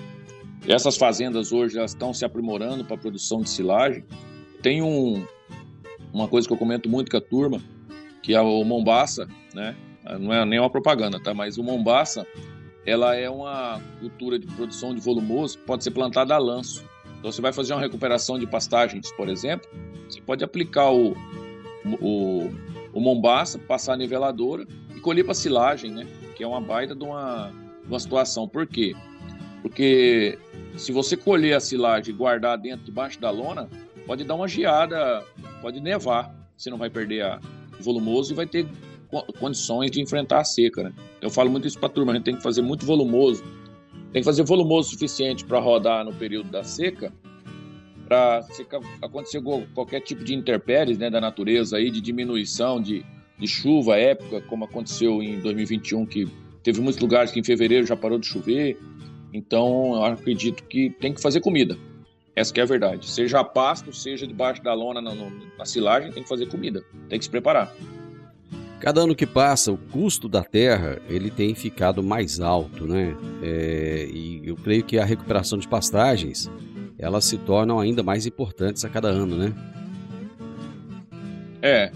essas 0.68 0.98
fazendas 0.98 1.54
hoje 1.54 1.80
estão 1.80 2.14
se 2.14 2.26
aprimorando 2.26 2.84
para 2.84 2.96
a 2.96 3.00
produção 3.00 3.42
de 3.42 3.50
silagem. 3.50 4.04
Tem 4.62 4.82
um, 4.82 5.26
uma 6.16 6.30
coisa 6.30 6.48
que 6.48 6.54
eu 6.54 6.58
comento 6.58 6.90
muito 6.90 7.12
com 7.12 7.18
a 7.18 7.22
turma, 7.22 7.62
que 8.24 8.34
é 8.34 8.42
o 8.42 8.64
Mombaça, 8.64 9.28
né? 9.54 9.76
Não 10.20 10.32
é 10.32 10.46
nem 10.46 10.60
uma 10.60 10.70
propaganda, 10.70 11.20
tá? 11.20 11.34
Mas 11.34 11.58
o 11.58 11.64
Mombaça, 11.64 12.26
ela 12.86 13.16
é 13.16 13.30
uma 13.30 13.82
cultura 14.00 14.40
de 14.40 14.48
produção 14.48 14.96
de 14.96 15.02
volumoso 15.02 15.60
pode 15.60 15.84
ser 15.84 15.92
plantada 15.92 16.34
a 16.34 16.38
lanço. 16.38 16.86
Então, 17.20 17.32
você 17.32 17.42
vai 17.42 17.52
fazer 17.52 17.74
uma 17.74 17.82
recuperação 17.82 18.40
de 18.40 18.48
pastagens, 18.48 19.12
por 19.14 19.28
exemplo, 19.28 19.68
você 20.08 20.22
pode 20.22 20.44
aplicar 20.44 20.90
o, 20.90 21.18
o, 22.00 22.50
o 22.94 23.00
Mombaça, 23.02 23.60
passar 23.60 23.94
a 23.94 23.98
niveladora 23.98 24.66
e 24.96 25.00
colher 25.02 25.26
para 25.26 25.34
silagem, 25.34 25.92
né? 25.92 26.08
Que 26.36 26.44
é 26.44 26.48
uma 26.48 26.62
baita 26.62 26.96
de 26.96 27.04
uma, 27.04 27.52
de 27.82 27.88
uma 27.90 28.00
situação. 28.00 28.48
Por 28.48 28.66
quê? 28.66 28.96
Porque 29.62 30.38
se 30.78 30.94
você 30.94 31.18
colher 31.18 31.56
a 31.56 31.60
silagem 31.60 32.14
e 32.14 32.18
guardar 32.18 32.58
dentro, 32.58 32.86
debaixo 32.86 33.20
da 33.20 33.32
lona, 33.32 33.70
pode 34.06 34.24
dar 34.24 34.36
uma 34.36 34.48
geada, 34.48 35.24
pode 35.62 35.80
nevar. 35.80 36.34
Você 36.58 36.70
não 36.70 36.78
vai 36.78 36.90
perder 36.90 37.24
a 37.24 37.40
volumoso 37.80 38.34
e 38.34 38.36
vai 38.36 38.46
ter 38.46 38.68
condições 39.40 39.92
de 39.92 40.02
enfrentar 40.02 40.40
a 40.40 40.44
seca, 40.44 40.84
né? 40.84 40.94
Eu 41.22 41.30
falo 41.30 41.50
muito 41.50 41.68
isso 41.68 41.78
para 41.78 41.88
a 41.88 41.92
turma, 41.92 42.12
a 42.12 42.16
gente 42.16 42.26
tem 42.26 42.36
que 42.36 42.44
fazer 42.44 42.62
muito 42.62 42.86
volumoso. 42.86 43.44
Tem 44.12 44.22
que 44.22 44.26
fazer 44.26 44.44
volumoso 44.44 44.92
suficiente 44.92 45.44
para 45.44 45.60
rodar 45.60 46.06
no 46.06 46.14
período 46.14 46.50
da 46.50 46.64
seca, 46.64 47.14
para 48.08 48.42
se 48.44 48.66
acontecer 49.02 49.42
qualquer 49.74 50.00
tipo 50.00 50.24
de 50.24 50.34
intempéries 50.34 50.98
né, 50.98 51.10
da 51.10 51.20
natureza 51.20 51.78
aí, 51.78 51.92
de 51.92 52.00
diminuição 52.00 52.82
de, 52.82 53.06
de 53.38 53.48
chuva 53.48 53.98
época, 53.98 54.42
como 54.42 54.64
aconteceu 54.64 55.22
em 55.22 55.40
2021, 55.40 56.06
que 56.06 56.28
teve 56.64 56.80
muitos 56.80 57.02
lugares 57.02 57.32
que 57.32 57.40
em 57.40 57.44
fevereiro 57.44 57.86
já 57.86 57.96
parou 57.96 58.18
de 58.18 58.28
chover, 58.28 58.78
então, 59.36 59.96
eu 59.96 60.06
acredito 60.06 60.64
que 60.64 60.90
tem 60.92 61.14
que 61.14 61.22
fazer 61.22 61.42
comida. 61.42 61.78
Essa 62.36 62.54
que 62.54 62.60
é 62.60 62.64
a 62.64 62.66
verdade. 62.66 63.10
Seja 63.10 63.40
a 63.40 63.44
pasto, 63.44 63.94
seja 63.94 64.28
debaixo 64.28 64.62
da 64.62 64.74
lona 64.74 65.02
na, 65.02 65.14
na 65.58 65.66
silagem, 65.66 66.12
tem 66.12 66.22
que 66.22 66.28
fazer 66.28 66.48
comida. 66.48 66.84
Tem 67.08 67.18
que 67.18 67.26
se 67.26 67.32
preparar. 67.32 67.74
Cada 68.80 69.02
ano 69.02 69.16
que 69.16 69.26
passa, 69.26 69.72
o 69.72 69.78
custo 69.78 70.28
da 70.28 70.44
terra 70.44 71.02
ele 71.08 71.32
tem 71.32 71.56
ficado 71.56 72.04
mais 72.04 72.42
alto, 72.42 72.86
né? 72.86 73.16
É, 73.42 74.06
e 74.12 74.42
eu 74.44 74.56
creio 74.58 74.84
que 74.84 75.00
a 75.00 75.06
recuperação 75.06 75.58
de 75.58 75.68
pastagens 75.68 76.52
elas 77.00 77.26
se 77.26 77.38
tornam 77.38 77.80
ainda 77.80 78.04
mais 78.04 78.26
importantes 78.26 78.84
a 78.84 78.90
cada 78.90 79.08
ano, 79.08 79.38
né? 79.38 79.54
É, 81.62 81.92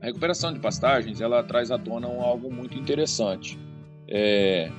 a 0.00 0.06
recuperação 0.06 0.52
de 0.52 0.58
pastagens 0.58 1.20
ela 1.20 1.42
traz 1.42 1.70
à 1.70 1.78
tona 1.78 2.08
algo 2.08 2.52
muito 2.52 2.76
interessante. 2.76 3.58
É, 4.08 4.70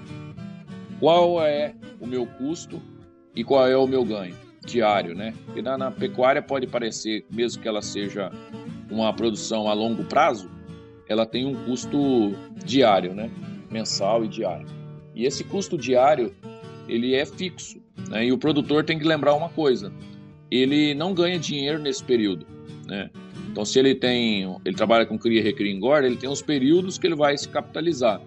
qual 1.00 1.42
é 1.42 1.74
o 2.02 2.06
meu 2.06 2.26
custo 2.26 2.82
e 3.34 3.44
qual 3.44 3.66
é 3.66 3.78
o 3.78 3.88
meu 3.88 4.04
ganho 4.04 4.45
diário, 4.66 5.16
né? 5.16 5.34
Porque 5.46 5.62
na, 5.62 5.78
na 5.78 5.92
pecuária 5.92 6.42
pode 6.42 6.68
parecer, 6.68 7.26
mesmo 7.30 7.62
que 7.62 7.68
ela 7.68 7.82
seja 7.82 8.32
uma 8.90 9.14
produção 9.14 9.68
a 9.68 9.74
longo 9.74 10.04
prazo, 10.04 10.50
ela 11.08 11.26
tem 11.26 11.46
um 11.46 11.54
custo 11.66 12.34
diário, 12.64 13.14
né? 13.14 13.30
Mensal 13.70 14.26
e 14.26 14.28
diário. 14.28 14.68
E 15.14 15.26
esse 15.26 15.44
custo 15.44 15.78
diário, 15.78 16.34
ele 16.88 17.16
é 17.16 17.26
fixo, 17.26 17.80
né? 18.10 18.26
E 18.26 18.32
o 18.32 18.38
produtor 18.38 18.84
tem 18.84 18.98
que 18.98 19.06
lembrar 19.06 19.34
uma 19.34 19.50
coisa, 19.50 19.92
ele 20.50 20.94
não 20.94 21.14
ganha 21.14 21.40
dinheiro 21.40 21.80
nesse 21.80 22.04
período, 22.04 22.46
né? 22.88 23.10
Então, 23.50 23.64
se 23.64 23.80
ele 23.80 23.96
tem, 23.96 24.44
ele 24.66 24.76
trabalha 24.76 25.06
com 25.06 25.18
cria, 25.18 25.42
recria 25.42 25.72
engorda, 25.72 26.06
ele 26.06 26.18
tem 26.18 26.30
os 26.30 26.42
períodos 26.42 26.98
que 26.98 27.08
ele 27.08 27.16
vai 27.16 27.38
se 27.38 27.48
capitalizar. 27.48 28.22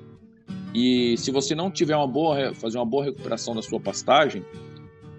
E 0.74 1.16
se 1.18 1.30
você 1.30 1.54
não 1.54 1.70
tiver 1.70 1.96
uma 1.96 2.06
boa, 2.06 2.54
fazer 2.54 2.78
uma 2.78 2.86
boa 2.86 3.04
recuperação 3.04 3.54
da 3.54 3.62
sua 3.62 3.80
pastagem, 3.80 4.44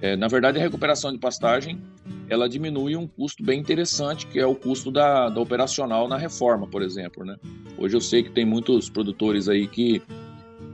é, 0.02 0.16
na 0.16 0.28
verdade 0.28 0.58
a 0.58 0.62
recuperação 0.62 1.12
de 1.12 1.18
pastagem 1.18 1.82
ela 2.30 2.48
diminui 2.48 2.96
um 2.96 3.08
custo 3.08 3.44
bem 3.44 3.60
interessante, 3.60 4.28
que 4.28 4.40
é 4.40 4.46
o 4.46 4.54
custo 4.54 4.92
da, 4.92 5.30
da 5.30 5.42
operacional 5.42 6.08
na 6.08 6.16
reforma, 6.16 6.68
por 6.68 6.84
exemplo. 6.84 7.26
Né? 7.26 7.36
Hoje 7.78 7.98
eu 7.98 8.02
sei 8.02 8.22
que 8.22 8.30
tem 8.30 8.46
muitos 8.46 8.88
produtores 8.90 9.50
aí 9.50 9.68
que 9.68 10.02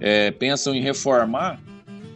é, 0.02 0.32
pensam 0.32 0.76
em 0.76 0.82
reformar 0.82 1.60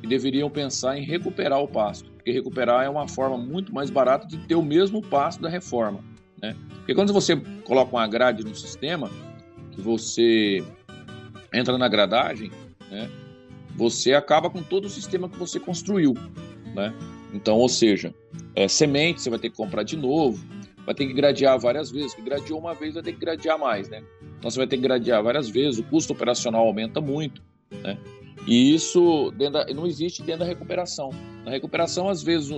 e 0.03 0.07
deveriam 0.07 0.49
pensar 0.49 0.97
em 0.97 1.03
recuperar 1.03 1.59
o 1.59 1.67
pasto, 1.67 2.11
porque 2.11 2.31
recuperar 2.31 2.83
é 2.83 2.89
uma 2.89 3.07
forma 3.07 3.37
muito 3.37 3.73
mais 3.73 3.89
barata 3.89 4.27
de 4.27 4.37
ter 4.39 4.55
o 4.55 4.61
mesmo 4.61 5.01
pasto 5.01 5.41
da 5.41 5.49
reforma. 5.49 6.03
Né? 6.41 6.55
Porque 6.79 6.93
quando 6.93 7.13
você 7.13 7.37
coloca 7.63 7.95
uma 7.95 8.07
grade 8.07 8.43
no 8.43 8.55
sistema, 8.55 9.09
que 9.71 9.81
você 9.81 10.63
entra 11.53 11.77
na 11.77 11.87
gradagem, 11.87 12.51
né, 12.91 13.09
você 13.75 14.13
acaba 14.13 14.49
com 14.49 14.61
todo 14.61 14.85
o 14.85 14.89
sistema 14.89 15.29
que 15.29 15.37
você 15.37 15.59
construiu. 15.59 16.13
Né? 16.79 16.93
Então, 17.33 17.57
ou 17.57 17.67
seja, 17.67 18.13
é, 18.55 18.67
semente 18.67 19.21
você 19.21 19.29
vai 19.29 19.37
ter 19.37 19.49
que 19.49 19.57
comprar 19.57 19.83
de 19.83 19.97
novo, 19.97 20.43
vai 20.85 20.95
ter 20.95 21.05
que 21.05 21.13
gradear 21.13 21.59
várias 21.59 21.91
vezes, 21.91 22.13
que 22.13 22.21
gradeou 22.21 22.57
uma 22.59 22.73
vez 22.73 22.93
vai 22.93 23.03
ter 23.03 23.13
que 23.13 23.19
gradear 23.19 23.59
mais, 23.59 23.89
né? 23.89 24.01
Então 24.37 24.49
você 24.49 24.57
vai 24.57 24.67
ter 24.67 24.77
que 24.77 24.83
gradear 24.83 25.21
várias 25.21 25.49
vezes, 25.49 25.79
o 25.79 25.83
custo 25.83 26.13
operacional 26.13 26.65
aumenta 26.65 27.01
muito, 27.01 27.43
né? 27.83 27.97
E 28.47 28.73
isso 28.73 29.31
da, 29.31 29.65
não 29.73 29.85
existe 29.85 30.23
dentro 30.23 30.39
da 30.39 30.45
recuperação. 30.45 31.11
Na 31.43 31.51
recuperação, 31.51 32.09
às 32.09 32.23
vezes, 32.23 32.49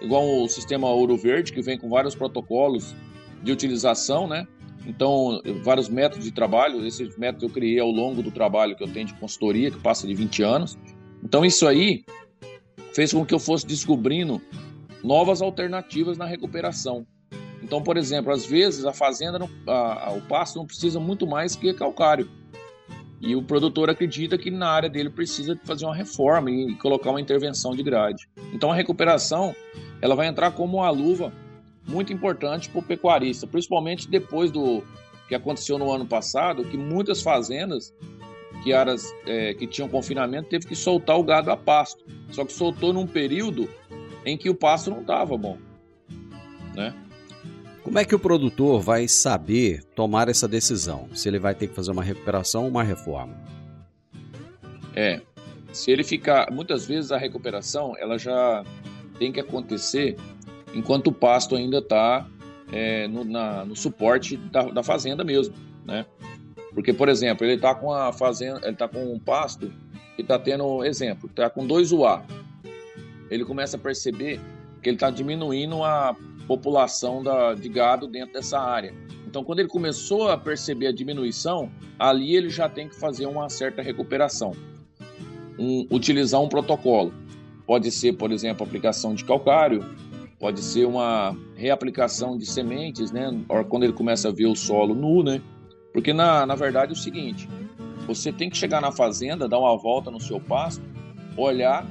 igual 0.00 0.24
o 0.42 0.48
sistema 0.48 0.88
Ouro 0.88 1.16
Verde, 1.16 1.52
que 1.52 1.60
vem 1.60 1.76
com 1.76 1.88
vários 1.90 2.14
protocolos 2.14 2.94
de 3.42 3.52
utilização, 3.52 4.28
né? 4.28 4.46
Então, 4.86 5.42
vários 5.62 5.88
métodos 5.88 6.24
de 6.24 6.32
trabalho, 6.32 6.86
esses 6.86 7.16
métodos 7.16 7.42
eu 7.42 7.50
criei 7.50 7.80
ao 7.80 7.90
longo 7.90 8.22
do 8.22 8.30
trabalho 8.30 8.76
que 8.76 8.84
eu 8.84 8.92
tenho 8.92 9.06
de 9.06 9.14
consultoria, 9.14 9.70
que 9.70 9.78
passa 9.80 10.06
de 10.06 10.14
20 10.14 10.42
anos. 10.42 10.78
Então, 11.22 11.44
isso 11.44 11.66
aí 11.66 12.04
fez 12.94 13.12
com 13.12 13.24
que 13.26 13.34
eu 13.34 13.38
fosse 13.38 13.66
descobrindo 13.66 14.40
novas 15.02 15.42
alternativas 15.42 16.16
na 16.16 16.24
recuperação. 16.24 17.06
Então, 17.62 17.82
por 17.82 17.96
exemplo, 17.96 18.32
às 18.32 18.44
vezes 18.44 18.84
a 18.84 18.92
fazenda, 18.92 19.38
não, 19.38 19.50
a, 19.66 20.08
a, 20.08 20.12
o 20.12 20.20
pasto 20.22 20.58
não 20.58 20.66
precisa 20.66 21.00
muito 21.00 21.26
mais 21.26 21.56
que 21.56 21.72
calcário. 21.72 22.28
E 23.20 23.34
o 23.34 23.42
produtor 23.42 23.88
acredita 23.88 24.36
que 24.36 24.50
na 24.50 24.68
área 24.68 24.88
dele 24.88 25.08
precisa 25.08 25.58
fazer 25.64 25.86
uma 25.86 25.96
reforma 25.96 26.50
e, 26.50 26.74
colocar 26.74 27.10
uma 27.10 27.20
intervenção 27.20 27.74
de 27.74 27.82
grade. 27.82 28.28
Então, 28.52 28.70
a 28.70 28.74
recuperação 28.74 29.54
ela 30.02 30.14
vai 30.14 30.26
entrar 30.26 30.50
como 30.50 30.76
uma 30.78 30.90
luva 30.90 31.32
muito 31.86 32.12
importante 32.12 32.68
para 32.68 32.80
o 32.80 32.82
pecuarista, 32.82 33.46
principalmente 33.46 34.08
depois 34.08 34.50
do 34.50 34.82
que 35.26 35.34
aconteceu 35.34 35.78
no 35.78 35.90
ano 35.90 36.04
passado, 36.04 36.64
que 36.64 36.76
muitas 36.76 37.22
fazendas 37.22 37.94
que 38.64 38.72
áreas 38.72 39.14
é, 39.26 39.52
que 39.52 39.66
tinham 39.66 39.88
confinamento 39.88 40.48
teve 40.48 40.66
que 40.66 40.74
soltar 40.74 41.18
o 41.18 41.22
gado 41.22 41.50
a 41.50 41.56
pasto. 41.56 42.02
Só 42.30 42.46
que 42.46 42.52
soltou 42.52 42.94
num 42.94 43.06
período 43.06 43.68
em 44.24 44.38
que 44.38 44.48
o 44.48 44.54
pasto 44.54 44.90
não 44.90 45.02
estava 45.02 45.36
bom, 45.36 45.58
né? 46.74 46.94
Como 47.82 47.98
é 47.98 48.04
que 48.06 48.14
o 48.14 48.18
produtor 48.18 48.80
vai 48.80 49.06
saber 49.06 49.84
tomar 49.94 50.30
essa 50.30 50.48
decisão? 50.48 51.06
Se 51.12 51.28
ele 51.28 51.38
vai 51.38 51.54
ter 51.54 51.68
que 51.68 51.74
fazer 51.74 51.90
uma 51.90 52.02
recuperação 52.02 52.62
ou 52.62 52.70
uma 52.70 52.82
reforma? 52.82 53.36
É, 54.96 55.20
Se 55.70 55.90
ele 55.90 56.02
ficar, 56.02 56.50
muitas 56.50 56.86
vezes 56.86 57.12
a 57.12 57.18
recuperação 57.18 57.94
ela 57.98 58.16
já 58.16 58.64
tem 59.18 59.30
que 59.30 59.40
acontecer 59.40 60.16
enquanto 60.72 61.08
o 61.08 61.12
pasto 61.12 61.54
ainda 61.54 61.78
está 61.78 62.26
é, 62.72 63.06
no, 63.08 63.24
no 63.24 63.76
suporte 63.76 64.38
da, 64.38 64.62
da 64.62 64.82
fazenda 64.82 65.22
mesmo, 65.22 65.54
né? 65.84 66.06
Porque, 66.74 66.92
por 66.92 67.08
exemplo, 67.08 67.46
ele 67.46 67.54
está 67.54 67.74
com 67.74 67.92
a 67.92 68.12
fazenda, 68.12 68.60
ele 68.62 68.72
está 68.72 68.88
com 68.88 69.12
um 69.12 69.18
pasto 69.18 69.72
que 70.16 70.22
está 70.22 70.38
tendo, 70.38 70.84
exemplo, 70.84 71.28
está 71.30 71.48
com 71.48 71.66
2 71.66 71.92
UA. 71.92 72.24
Ele 73.30 73.44
começa 73.44 73.76
a 73.76 73.80
perceber 73.80 74.40
que 74.82 74.88
ele 74.90 74.96
está 74.96 75.10
diminuindo 75.10 75.82
a 75.82 76.14
população 76.46 77.22
da, 77.22 77.54
de 77.54 77.68
gado 77.68 78.06
dentro 78.06 78.34
dessa 78.34 78.58
área. 78.60 78.92
Então, 79.26 79.42
quando 79.42 79.60
ele 79.60 79.68
começou 79.68 80.28
a 80.28 80.36
perceber 80.36 80.88
a 80.88 80.92
diminuição, 80.92 81.70
ali 81.98 82.36
ele 82.36 82.50
já 82.50 82.68
tem 82.68 82.88
que 82.88 82.94
fazer 82.94 83.26
uma 83.26 83.48
certa 83.48 83.80
recuperação. 83.82 84.52
Um- 85.58 85.86
utilizar 85.90 86.40
um 86.40 86.48
protocolo. 86.48 87.12
Pode 87.66 87.90
ser, 87.90 88.12
por 88.14 88.30
exemplo, 88.30 88.64
aplicação 88.66 89.14
de 89.14 89.24
calcário, 89.24 89.84
pode 90.38 90.60
ser 90.60 90.84
uma 90.86 91.34
reaplicação 91.56 92.36
de 92.36 92.44
sementes, 92.44 93.10
né? 93.10 93.30
Quando 93.68 93.84
ele 93.84 93.92
começa 93.92 94.28
a 94.28 94.32
ver 94.32 94.46
o 94.46 94.54
solo 94.54 94.94
nu, 94.94 95.22
né? 95.22 95.40
Porque 95.94 96.12
na, 96.12 96.44
na 96.44 96.54
verdade 96.56 96.90
é 96.90 96.94
o 96.94 96.98
seguinte: 96.98 97.48
você 98.06 98.30
tem 98.32 98.50
que 98.50 98.56
chegar 98.58 98.82
na 98.82 98.92
fazenda, 98.92 99.48
dar 99.48 99.58
uma 99.60 99.76
volta 99.78 100.10
no 100.10 100.20
seu 100.20 100.38
pasto, 100.40 100.82
olhar 101.36 101.86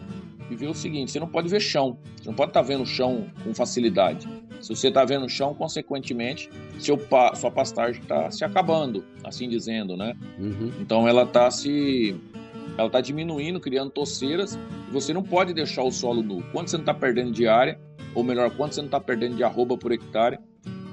e 0.51 0.55
ver 0.55 0.67
o 0.67 0.73
seguinte: 0.75 1.09
você 1.11 1.19
não 1.19 1.27
pode 1.27 1.47
ver 1.47 1.61
chão, 1.61 1.97
você 2.17 2.27
não 2.27 2.35
pode 2.35 2.49
estar 2.51 2.61
vendo 2.61 2.83
o 2.83 2.85
chão 2.85 3.25
com 3.43 3.53
facilidade. 3.55 4.27
Se 4.61 4.73
você 4.73 4.89
está 4.89 5.03
vendo 5.03 5.27
chão, 5.27 5.53
consequentemente, 5.53 6.49
seu 6.79 6.97
pa- 6.97 7.33
sua 7.35 7.51
pastagem 7.51 8.01
está 8.01 8.29
se 8.31 8.45
acabando, 8.45 9.03
assim 9.23 9.49
dizendo, 9.49 9.97
né? 9.97 10.15
Uhum. 10.39 10.71
Então 10.79 11.07
ela 11.07 11.23
está 11.23 11.49
se 11.49 12.15
ela 12.77 12.87
está 12.87 12.99
diminuindo, 13.01 13.59
criando 13.59 13.91
toceiras, 13.91 14.57
e 14.89 14.91
você 14.91 15.13
não 15.13 15.21
pode 15.21 15.53
deixar 15.53 15.83
o 15.83 15.91
solo 15.91 16.23
nu. 16.23 16.41
Quando 16.51 16.67
você 16.69 16.77
não 16.77 16.81
está 16.83 16.93
perdendo 16.93 17.31
de 17.31 17.47
área, 17.47 17.79
ou 18.15 18.23
melhor, 18.23 18.49
quando 18.51 18.71
você 18.73 18.81
não 18.81 18.87
está 18.87 18.99
perdendo 18.99 19.35
de 19.35 19.43
arroba 19.43 19.77
por 19.77 19.91
hectare, 19.91 20.39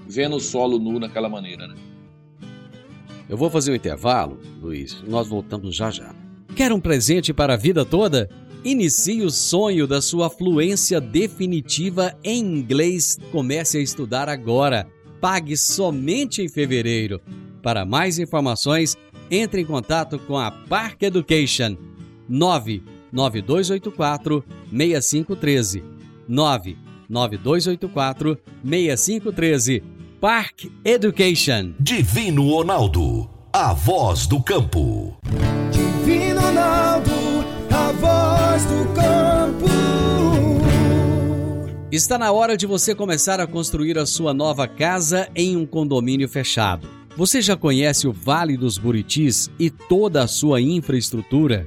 vendo 0.07 0.37
o 0.37 0.41
solo 0.41 0.79
nu 0.79 0.99
daquela 1.01 1.29
maneira, 1.29 1.67
né? 1.69 1.75
Eu 3.31 3.37
vou 3.37 3.49
fazer 3.49 3.71
um 3.71 3.77
intervalo, 3.77 4.41
Luiz. 4.61 5.01
Nós 5.07 5.29
voltamos 5.29 5.77
já 5.77 5.89
já. 5.89 6.13
Quer 6.57 6.73
um 6.73 6.81
presente 6.81 7.33
para 7.33 7.55
a 7.55 7.57
vida 7.57 7.85
toda? 7.85 8.29
Inicie 8.65 9.23
o 9.23 9.31
sonho 9.31 9.87
da 9.87 10.03
sua 10.03 10.29
fluência 10.29 11.01
definitiva 11.01 12.13
em 12.25 12.41
inglês. 12.41 13.17
Comece 13.31 13.79
a 13.79 13.81
estudar 13.81 14.29
agora. 14.29 14.85
Pague 15.21 15.57
somente 15.57 16.43
em 16.43 16.49
fevereiro. 16.49 17.21
Para 17.63 17.85
mais 17.85 18.19
informações, 18.19 18.99
entre 19.31 19.61
em 19.61 19.65
contato 19.65 20.19
com 20.19 20.37
a 20.37 20.51
Park 20.51 21.05
Education 21.05 21.77
99284 22.29 24.45
6513 24.73 25.85
99284 26.27 28.37
6513 28.65 30.00
Park 30.21 30.71
Education. 30.85 31.73
Divino 31.81 32.51
Ronaldo, 32.51 33.31
a 33.51 33.73
voz 33.73 34.27
do 34.27 34.43
campo. 34.43 35.17
Divino 35.73 36.43
Ronaldo, 36.43 37.11
a 37.71 37.93
voz 37.93 38.65
do 38.67 38.85
campo. 38.93 39.67
Está 41.91 42.19
na 42.19 42.31
hora 42.33 42.55
de 42.55 42.67
você 42.67 42.95
começar 42.95 43.41
a 43.41 43.47
construir 43.47 43.97
a 43.97 44.05
sua 44.05 44.35
nova 44.35 44.69
casa 44.69 45.27
em 45.35 45.57
um 45.57 45.65
condomínio 45.65 46.29
fechado. 46.29 46.87
Você 47.17 47.41
já 47.41 47.57
conhece 47.57 48.07
o 48.07 48.13
Vale 48.13 48.59
dos 48.59 48.77
Buritis 48.77 49.51
e 49.59 49.71
toda 49.71 50.23
a 50.23 50.29
sua 50.29 50.61
infraestrutura? 50.61 51.67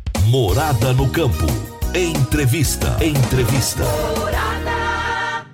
Morada 0.29 0.93
no 0.93 1.09
campo. 1.09 1.45
Entrevista. 1.95 2.97
Entrevista. 3.03 3.83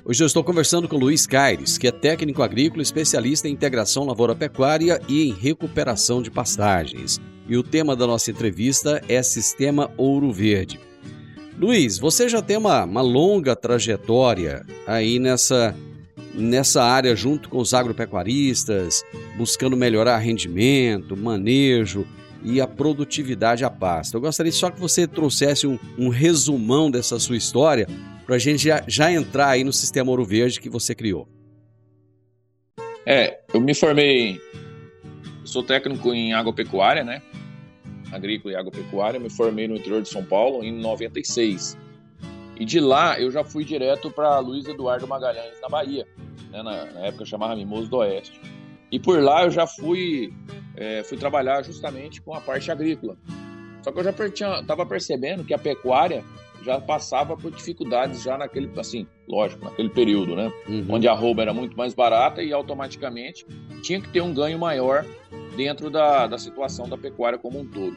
Hoje 0.06 0.24
eu 0.24 0.28
estou 0.28 0.44
conversando 0.44 0.88
com 0.88 0.98
Luiz 0.98 1.26
Caires, 1.26 1.78
que 1.78 1.88
é 1.88 1.92
técnico 1.92 2.44
agrícola 2.44 2.82
especialista 2.82 3.48
em 3.48 3.54
integração 3.54 4.06
lavoura-pecuária 4.06 5.02
e 5.08 5.30
em 5.30 5.34
recuperação 5.34 6.22
de 6.22 6.30
pastagens. 6.30 7.20
E 7.48 7.58
o 7.58 7.64
tema 7.64 7.96
da 7.96 8.06
nossa 8.06 8.30
entrevista 8.30 9.02
é 9.08 9.22
Sistema 9.24 9.90
Ouro 9.98 10.32
Verde. 10.32 10.80
Luiz, 11.58 11.98
você 11.98 12.30
já 12.30 12.42
tem 12.42 12.58
uma, 12.58 12.84
uma 12.84 13.02
longa 13.02 13.56
trajetória 13.56 14.66
aí 14.86 15.18
nessa, 15.18 15.76
nessa 16.36 16.84
área 16.84 17.16
junto 17.16 17.50
com 17.50 17.58
os 17.58 17.74
agropecuaristas, 17.74 19.04
buscando 19.38 19.76
melhorar 19.76 20.18
rendimento, 20.18 21.18
manejo 21.18 22.06
e 22.48 22.62
a 22.62 22.68
produtividade 22.68 23.66
a 23.66 23.70
pasto. 23.70 24.16
Eu 24.16 24.22
gostaria 24.22 24.52
só 24.52 24.72
que 24.72 24.80
você 24.80 25.06
trouxesse 25.06 25.68
um, 25.68 25.78
um 25.98 26.08
resumão 26.08 26.90
dessa 26.90 27.20
sua 27.20 27.36
história 27.36 27.88
para 28.26 28.36
a 28.36 28.40
gente 28.40 28.64
já, 28.64 28.82
já 28.88 29.12
entrar 29.12 29.50
aí 29.50 29.64
no 29.66 29.74
sistema 29.74 30.10
Ouro 30.10 30.24
Verde 30.24 30.62
que 30.62 30.70
você 30.70 30.96
criou. 30.96 31.28
É, 33.06 33.42
eu 33.54 33.60
me 33.60 33.74
formei, 33.74 34.40
sou 35.44 35.62
técnico 35.62 36.14
em 36.14 36.34
agropecuária, 36.34 37.04
né? 37.04 37.22
Agrícola 38.12 38.54
e 38.54 38.58
agropecuária, 38.58 39.20
me 39.20 39.30
formei 39.30 39.68
no 39.68 39.76
interior 39.76 40.02
de 40.02 40.08
São 40.08 40.24
Paulo 40.24 40.64
em 40.64 40.72
96. 40.72 41.78
E 42.58 42.64
de 42.64 42.80
lá 42.80 43.20
eu 43.20 43.30
já 43.30 43.44
fui 43.44 43.66
direto 43.66 44.10
para 44.10 44.40
Luiz 44.40 44.66
Eduardo 44.66 45.06
Magalhães, 45.06 45.60
na 45.62 45.68
Bahia, 45.68 46.08
né? 46.50 46.64
na, 46.64 46.86
na 46.86 47.00
época 47.02 47.26
chamava 47.26 47.56
Mimoso 47.56 47.90
do 47.90 47.98
Oeste. 47.98 48.40
E 48.92 49.00
por 49.00 49.22
lá 49.22 49.44
eu 49.44 49.52
já 49.52 49.68
fui, 49.68 50.34
é, 50.76 51.04
fui 51.04 51.18
trabalhar 51.18 51.62
justamente 51.64 52.22
com 52.22 52.34
a 52.34 52.42
parte 52.42 52.72
agrícola. 52.72 53.18
Só 53.84 53.92
que 53.92 54.00
eu 54.00 54.04
já 54.04 54.12
estava 54.60 54.86
percebendo 54.86 55.44
que 55.44 55.54
a 55.54 55.58
pecuária 55.58 56.24
já 56.64 56.80
passava 56.82 57.38
por 57.38 57.52
dificuldades 57.52 58.24
já 58.24 58.38
naquele, 58.38 58.70
assim, 58.78 59.08
lógico, 59.28 59.64
naquele 59.64 59.90
período, 59.90 60.36
né? 60.36 60.52
Uhum. 60.68 60.86
onde 60.90 61.08
a 61.08 61.12
arroba 61.12 61.42
era 61.42 61.54
muito 61.54 61.78
mais 61.78 61.94
barata 61.94 62.42
e 62.44 62.52
automaticamente 62.52 63.46
tinha 63.82 64.02
que 64.02 64.10
ter 64.10 64.22
um 64.22 64.34
ganho 64.34 64.58
maior 64.60 65.06
dentro 65.56 65.90
da, 65.90 66.28
da 66.28 66.38
situação 66.38 66.90
da 66.90 66.98
pecuária 66.98 67.38
como 67.38 67.60
um 67.60 67.66
todo. 67.66 67.96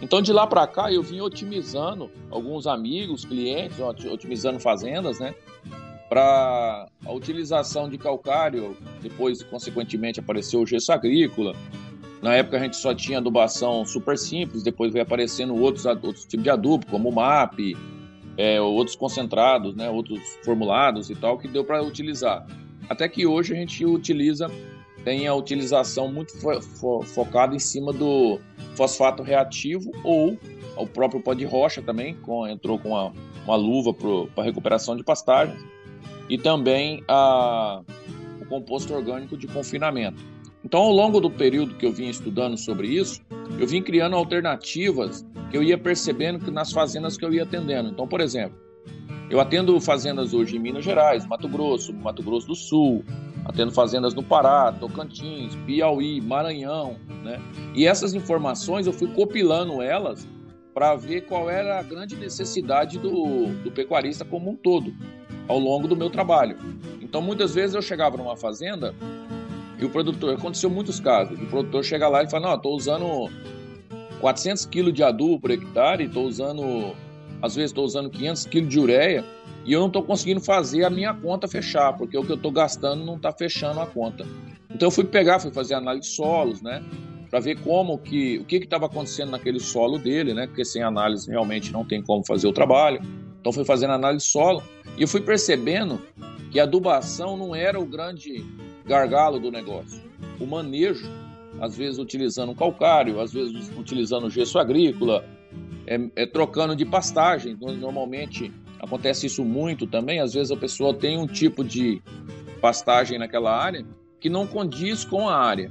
Então 0.00 0.20
de 0.20 0.32
lá 0.32 0.46
para 0.46 0.66
cá 0.66 0.92
eu 0.92 1.02
vim 1.02 1.20
otimizando 1.20 2.10
alguns 2.30 2.66
amigos, 2.66 3.24
clientes, 3.24 3.80
oti- 3.80 4.08
otimizando 4.08 4.60
fazendas, 4.60 5.18
né? 5.18 5.34
Para 6.08 6.86
a 7.04 7.12
utilização 7.12 7.88
de 7.88 7.98
calcário, 7.98 8.76
depois 9.00 9.42
consequentemente 9.42 10.20
apareceu 10.20 10.60
o 10.60 10.66
gesso 10.66 10.92
agrícola. 10.92 11.54
Na 12.22 12.34
época 12.34 12.56
a 12.56 12.60
gente 12.60 12.76
só 12.76 12.94
tinha 12.94 13.18
adubação 13.18 13.84
super 13.84 14.16
simples, 14.16 14.62
depois 14.62 14.92
veio 14.92 15.02
aparecendo 15.02 15.54
outros, 15.54 15.84
outros 15.84 16.24
tipos 16.24 16.42
de 16.42 16.50
adubo, 16.50 16.86
como 16.86 17.08
o 17.08 17.12
MAP, 17.14 17.76
é, 18.36 18.60
outros 18.60 18.96
concentrados, 18.96 19.74
né, 19.74 19.90
outros 19.90 20.20
formulados 20.44 21.10
e 21.10 21.14
tal, 21.14 21.38
que 21.38 21.48
deu 21.48 21.64
para 21.64 21.82
utilizar. 21.82 22.46
Até 22.88 23.08
que 23.08 23.26
hoje 23.26 23.52
a 23.52 23.56
gente 23.56 23.84
utiliza, 23.84 24.50
tem 25.04 25.26
a 25.26 25.34
utilização 25.34 26.10
muito 26.10 26.36
fo 26.38 26.60
fo 26.60 27.02
focada 27.02 27.54
em 27.54 27.58
cima 27.58 27.92
do 27.92 28.40
fosfato 28.74 29.22
reativo 29.22 29.90
ou 30.02 30.38
o 30.76 30.86
próprio 30.86 31.20
pó 31.20 31.34
de 31.34 31.44
rocha 31.44 31.80
também, 31.82 32.14
com, 32.14 32.46
entrou 32.46 32.78
com 32.78 32.90
uma, 32.90 33.12
uma 33.44 33.56
luva 33.56 33.92
para 33.94 34.44
recuperação 34.44 34.96
de 34.96 35.04
pastagens, 35.04 35.62
e 36.28 36.38
também 36.38 37.02
a, 37.08 37.82
o 38.40 38.46
composto 38.46 38.94
orgânico 38.94 39.36
de 39.36 39.46
confinamento. 39.46 40.22
Então, 40.64 40.80
ao 40.80 40.92
longo 40.92 41.20
do 41.20 41.30
período 41.30 41.74
que 41.74 41.84
eu 41.84 41.92
vim 41.92 42.08
estudando 42.08 42.56
sobre 42.56 42.88
isso, 42.88 43.20
eu 43.58 43.66
vim 43.66 43.82
criando 43.82 44.16
alternativas 44.16 45.24
que 45.50 45.56
eu 45.56 45.62
ia 45.62 45.76
percebendo 45.76 46.42
que 46.42 46.50
nas 46.50 46.72
fazendas 46.72 47.18
que 47.18 47.24
eu 47.24 47.32
ia 47.32 47.42
atendendo. 47.42 47.90
Então, 47.90 48.08
por 48.08 48.20
exemplo, 48.20 48.58
eu 49.28 49.40
atendo 49.40 49.78
fazendas 49.78 50.32
hoje 50.32 50.56
em 50.56 50.58
Minas 50.58 50.84
Gerais, 50.84 51.26
Mato 51.26 51.48
Grosso, 51.48 51.92
Mato 51.92 52.22
Grosso 52.22 52.46
do 52.46 52.54
Sul, 52.54 53.04
atendo 53.44 53.72
fazendas 53.72 54.14
no 54.14 54.22
Pará, 54.22 54.72
Tocantins, 54.72 55.54
Piauí, 55.66 56.20
Maranhão, 56.20 56.96
né? 57.22 57.40
E 57.74 57.86
essas 57.86 58.14
informações 58.14 58.86
eu 58.86 58.92
fui 58.92 59.08
compilando 59.08 59.82
elas 59.82 60.26
para 60.72 60.94
ver 60.96 61.26
qual 61.26 61.48
era 61.48 61.78
a 61.78 61.82
grande 61.82 62.16
necessidade 62.16 62.98
do, 62.98 63.46
do 63.62 63.70
pecuarista 63.70 64.24
como 64.24 64.50
um 64.50 64.56
todo 64.56 64.92
ao 65.48 65.58
longo 65.58 65.86
do 65.86 65.96
meu 65.96 66.10
trabalho. 66.10 66.56
Então, 67.00 67.20
muitas 67.20 67.54
vezes 67.54 67.74
eu 67.74 67.82
chegava 67.82 68.16
numa 68.16 68.36
fazenda 68.36 68.94
e 69.78 69.84
o 69.84 69.90
produtor, 69.90 70.34
aconteceu 70.34 70.70
muitos 70.70 71.00
casos, 71.00 71.38
o 71.38 71.46
produtor 71.46 71.84
chega 71.84 72.08
lá 72.08 72.22
e 72.22 72.30
fala, 72.30 72.48
não, 72.48 72.56
estou 72.56 72.74
usando 72.74 73.30
400 74.20 74.66
quilos 74.66 74.94
de 74.94 75.02
adubo 75.02 75.40
por 75.40 75.50
hectare, 75.50 76.04
estou 76.04 76.24
usando 76.24 76.94
às 77.42 77.54
vezes 77.54 77.72
estou 77.72 77.84
usando 77.84 78.08
500 78.08 78.46
kg 78.46 78.66
de 78.66 78.80
ureia 78.80 79.24
e 79.66 79.72
eu 79.72 79.80
não 79.80 79.88
estou 79.88 80.02
conseguindo 80.02 80.40
fazer 80.40 80.84
a 80.84 80.90
minha 80.90 81.12
conta 81.12 81.46
fechar, 81.46 81.92
porque 81.92 82.16
o 82.16 82.24
que 82.24 82.32
eu 82.32 82.36
estou 82.36 82.50
gastando 82.50 83.04
não 83.04 83.16
está 83.16 83.30
fechando 83.32 83.80
a 83.80 83.86
conta. 83.86 84.26
Então 84.70 84.88
eu 84.88 84.90
fui 84.90 85.04
pegar, 85.04 85.38
fui 85.38 85.52
fazer 85.52 85.74
análise 85.74 86.08
de 86.08 86.14
solos, 86.14 86.62
né? 86.62 86.82
Para 87.28 87.40
ver 87.40 87.60
como 87.60 87.98
que 87.98 88.38
o 88.38 88.44
que 88.44 88.56
estava 88.56 88.86
acontecendo 88.86 89.30
naquele 89.30 89.60
solo 89.60 89.98
dele, 89.98 90.32
né? 90.32 90.46
Porque 90.46 90.64
sem 90.64 90.82
análise 90.82 91.30
realmente 91.30 91.70
não 91.72 91.84
tem 91.84 92.02
como 92.02 92.24
fazer 92.24 92.46
o 92.46 92.52
trabalho. 92.52 93.00
Então 93.44 93.52
fui 93.52 93.66
fazendo 93.66 93.92
análise 93.92 94.24
solo 94.24 94.62
e 94.96 95.02
eu 95.02 95.06
fui 95.06 95.20
percebendo 95.20 96.00
que 96.50 96.58
a 96.58 96.62
adubação 96.62 97.36
não 97.36 97.54
era 97.54 97.78
o 97.78 97.84
grande 97.84 98.42
gargalo 98.86 99.38
do 99.38 99.50
negócio. 99.50 100.00
O 100.40 100.46
manejo, 100.46 101.06
às 101.60 101.76
vezes 101.76 101.98
utilizando 101.98 102.54
calcário, 102.54 103.20
às 103.20 103.34
vezes 103.34 103.70
utilizando 103.76 104.30
gesso 104.30 104.58
agrícola, 104.58 105.26
é, 105.86 106.00
é 106.16 106.24
trocando 106.24 106.74
de 106.74 106.86
pastagem. 106.86 107.54
Normalmente 107.60 108.50
acontece 108.80 109.26
isso 109.26 109.44
muito 109.44 109.86
também. 109.86 110.20
Às 110.20 110.32
vezes 110.32 110.50
a 110.50 110.56
pessoa 110.56 110.94
tem 110.94 111.18
um 111.18 111.26
tipo 111.26 111.62
de 111.62 112.00
pastagem 112.62 113.18
naquela 113.18 113.54
área 113.54 113.84
que 114.18 114.30
não 114.30 114.46
condiz 114.46 115.04
com 115.04 115.28
a 115.28 115.36
área. 115.36 115.70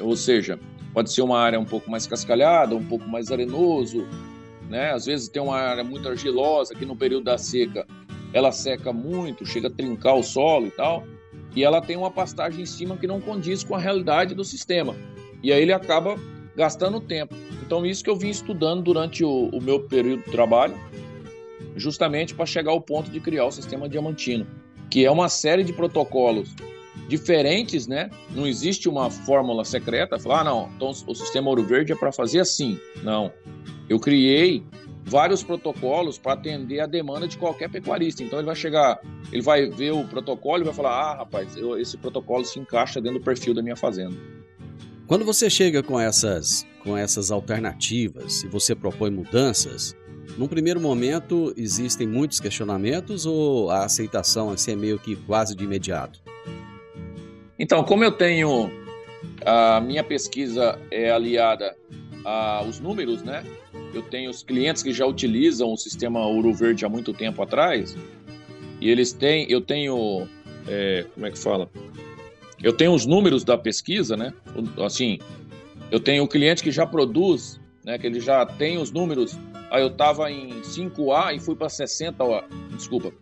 Ou 0.00 0.16
seja, 0.16 0.58
pode 0.94 1.12
ser 1.12 1.20
uma 1.20 1.38
área 1.38 1.60
um 1.60 1.66
pouco 1.66 1.90
mais 1.90 2.06
cascalhada, 2.06 2.74
um 2.74 2.82
pouco 2.82 3.06
mais 3.06 3.30
arenoso, 3.30 4.08
né? 4.68 4.92
Às 4.92 5.06
vezes 5.06 5.28
tem 5.28 5.42
uma 5.42 5.58
área 5.58 5.84
muito 5.84 6.08
argilosa 6.08 6.74
que 6.74 6.84
no 6.84 6.96
período 6.96 7.24
da 7.24 7.38
seca 7.38 7.86
ela 8.32 8.50
seca 8.50 8.92
muito, 8.92 9.44
chega 9.44 9.68
a 9.68 9.70
trincar 9.70 10.14
o 10.16 10.22
solo 10.22 10.66
e 10.66 10.70
tal, 10.70 11.04
e 11.54 11.62
ela 11.62 11.82
tem 11.82 11.96
uma 11.96 12.10
pastagem 12.10 12.62
em 12.62 12.66
cima 12.66 12.96
que 12.96 13.06
não 13.06 13.20
condiz 13.20 13.62
com 13.62 13.74
a 13.74 13.78
realidade 13.78 14.34
do 14.34 14.44
sistema. 14.44 14.96
E 15.42 15.52
aí 15.52 15.60
ele 15.60 15.72
acaba 15.72 16.16
gastando 16.56 17.00
tempo. 17.00 17.34
Então 17.64 17.84
isso 17.84 18.02
que 18.02 18.08
eu 18.08 18.16
vim 18.16 18.30
estudando 18.30 18.82
durante 18.82 19.24
o, 19.24 19.50
o 19.52 19.60
meu 19.60 19.80
período 19.80 20.24
de 20.24 20.30
trabalho, 20.30 20.74
justamente 21.76 22.34
para 22.34 22.46
chegar 22.46 22.70
ao 22.70 22.80
ponto 22.80 23.10
de 23.10 23.20
criar 23.20 23.46
o 23.46 23.50
sistema 23.50 23.88
diamantino, 23.88 24.46
que 24.90 25.04
é 25.04 25.10
uma 25.10 25.28
série 25.28 25.64
de 25.64 25.72
protocolos 25.72 26.54
diferentes, 27.08 27.86
né? 27.86 28.10
Não 28.30 28.46
existe 28.46 28.88
uma 28.88 29.10
fórmula 29.10 29.64
secreta, 29.64 30.18
falar, 30.18 30.40
ah, 30.40 30.44
não, 30.44 30.70
então 30.76 30.90
o 31.06 31.14
sistema 31.14 31.48
Ouro 31.48 31.62
Verde 31.62 31.92
é 31.92 31.96
para 31.96 32.12
fazer 32.12 32.40
assim. 32.40 32.78
Não. 33.02 33.32
Eu 33.92 34.00
criei 34.00 34.64
vários 35.04 35.42
protocolos 35.42 36.16
para 36.16 36.32
atender 36.32 36.80
a 36.80 36.86
demanda 36.86 37.28
de 37.28 37.36
qualquer 37.36 37.68
pecuarista. 37.68 38.22
Então 38.22 38.38
ele 38.38 38.46
vai 38.46 38.56
chegar, 38.56 38.98
ele 39.30 39.42
vai 39.42 39.68
ver 39.68 39.92
o 39.92 40.02
protocolo 40.04 40.62
e 40.62 40.64
vai 40.64 40.72
falar: 40.72 40.94
"Ah, 40.94 41.16
rapaz, 41.16 41.54
eu, 41.58 41.78
esse 41.78 41.98
protocolo 41.98 42.42
se 42.42 42.58
encaixa 42.58 43.02
dentro 43.02 43.18
do 43.18 43.24
perfil 43.24 43.52
da 43.52 43.62
minha 43.62 43.76
fazenda". 43.76 44.16
Quando 45.06 45.26
você 45.26 45.50
chega 45.50 45.82
com 45.82 46.00
essas 46.00 46.66
com 46.82 46.96
essas 46.96 47.30
alternativas 47.30 48.42
e 48.42 48.48
você 48.48 48.74
propõe 48.74 49.10
mudanças, 49.10 49.94
num 50.38 50.48
primeiro 50.48 50.80
momento 50.80 51.52
existem 51.54 52.06
muitos 52.06 52.40
questionamentos 52.40 53.26
ou 53.26 53.70
a 53.70 53.84
aceitação 53.84 54.48
assim, 54.48 54.72
é 54.72 54.76
meio 54.76 54.98
que 54.98 55.16
quase 55.16 55.54
de 55.54 55.64
imediato? 55.64 56.18
Então, 57.58 57.84
como 57.84 58.02
eu 58.02 58.10
tenho 58.10 58.70
a 59.44 59.82
minha 59.82 60.02
pesquisa 60.02 60.80
é 60.90 61.10
aliada 61.10 61.76
aos 62.24 62.80
números, 62.80 63.22
né? 63.22 63.44
Eu 63.92 64.02
tenho 64.02 64.30
os 64.30 64.42
clientes 64.42 64.82
que 64.82 64.92
já 64.92 65.06
utilizam 65.06 65.72
o 65.72 65.76
sistema 65.76 66.24
Ouro 66.26 66.52
Verde 66.52 66.84
há 66.84 66.88
muito 66.88 67.12
tempo 67.12 67.42
atrás 67.42 67.96
e 68.80 68.90
eles 68.90 69.12
têm, 69.12 69.46
eu 69.50 69.60
tenho, 69.60 70.26
é, 70.66 71.06
como 71.14 71.26
é 71.26 71.30
que 71.30 71.38
fala? 71.38 71.70
Eu 72.62 72.72
tenho 72.72 72.92
os 72.92 73.06
números 73.06 73.44
da 73.44 73.58
pesquisa, 73.58 74.16
né? 74.16 74.32
Assim, 74.84 75.18
eu 75.90 76.00
tenho 76.00 76.24
o 76.24 76.28
cliente 76.28 76.62
que 76.62 76.70
já 76.70 76.86
produz, 76.86 77.60
né? 77.84 77.98
Que 77.98 78.06
ele 78.06 78.20
já 78.20 78.46
tem 78.46 78.78
os 78.78 78.90
números. 78.90 79.38
Aí 79.70 79.82
eu 79.82 79.88
estava 79.88 80.30
em 80.30 80.60
5A 80.60 81.34
e 81.34 81.40
fui 81.40 81.54
para 81.54 81.68
60, 81.68 82.24
desculpa. 82.76 83.12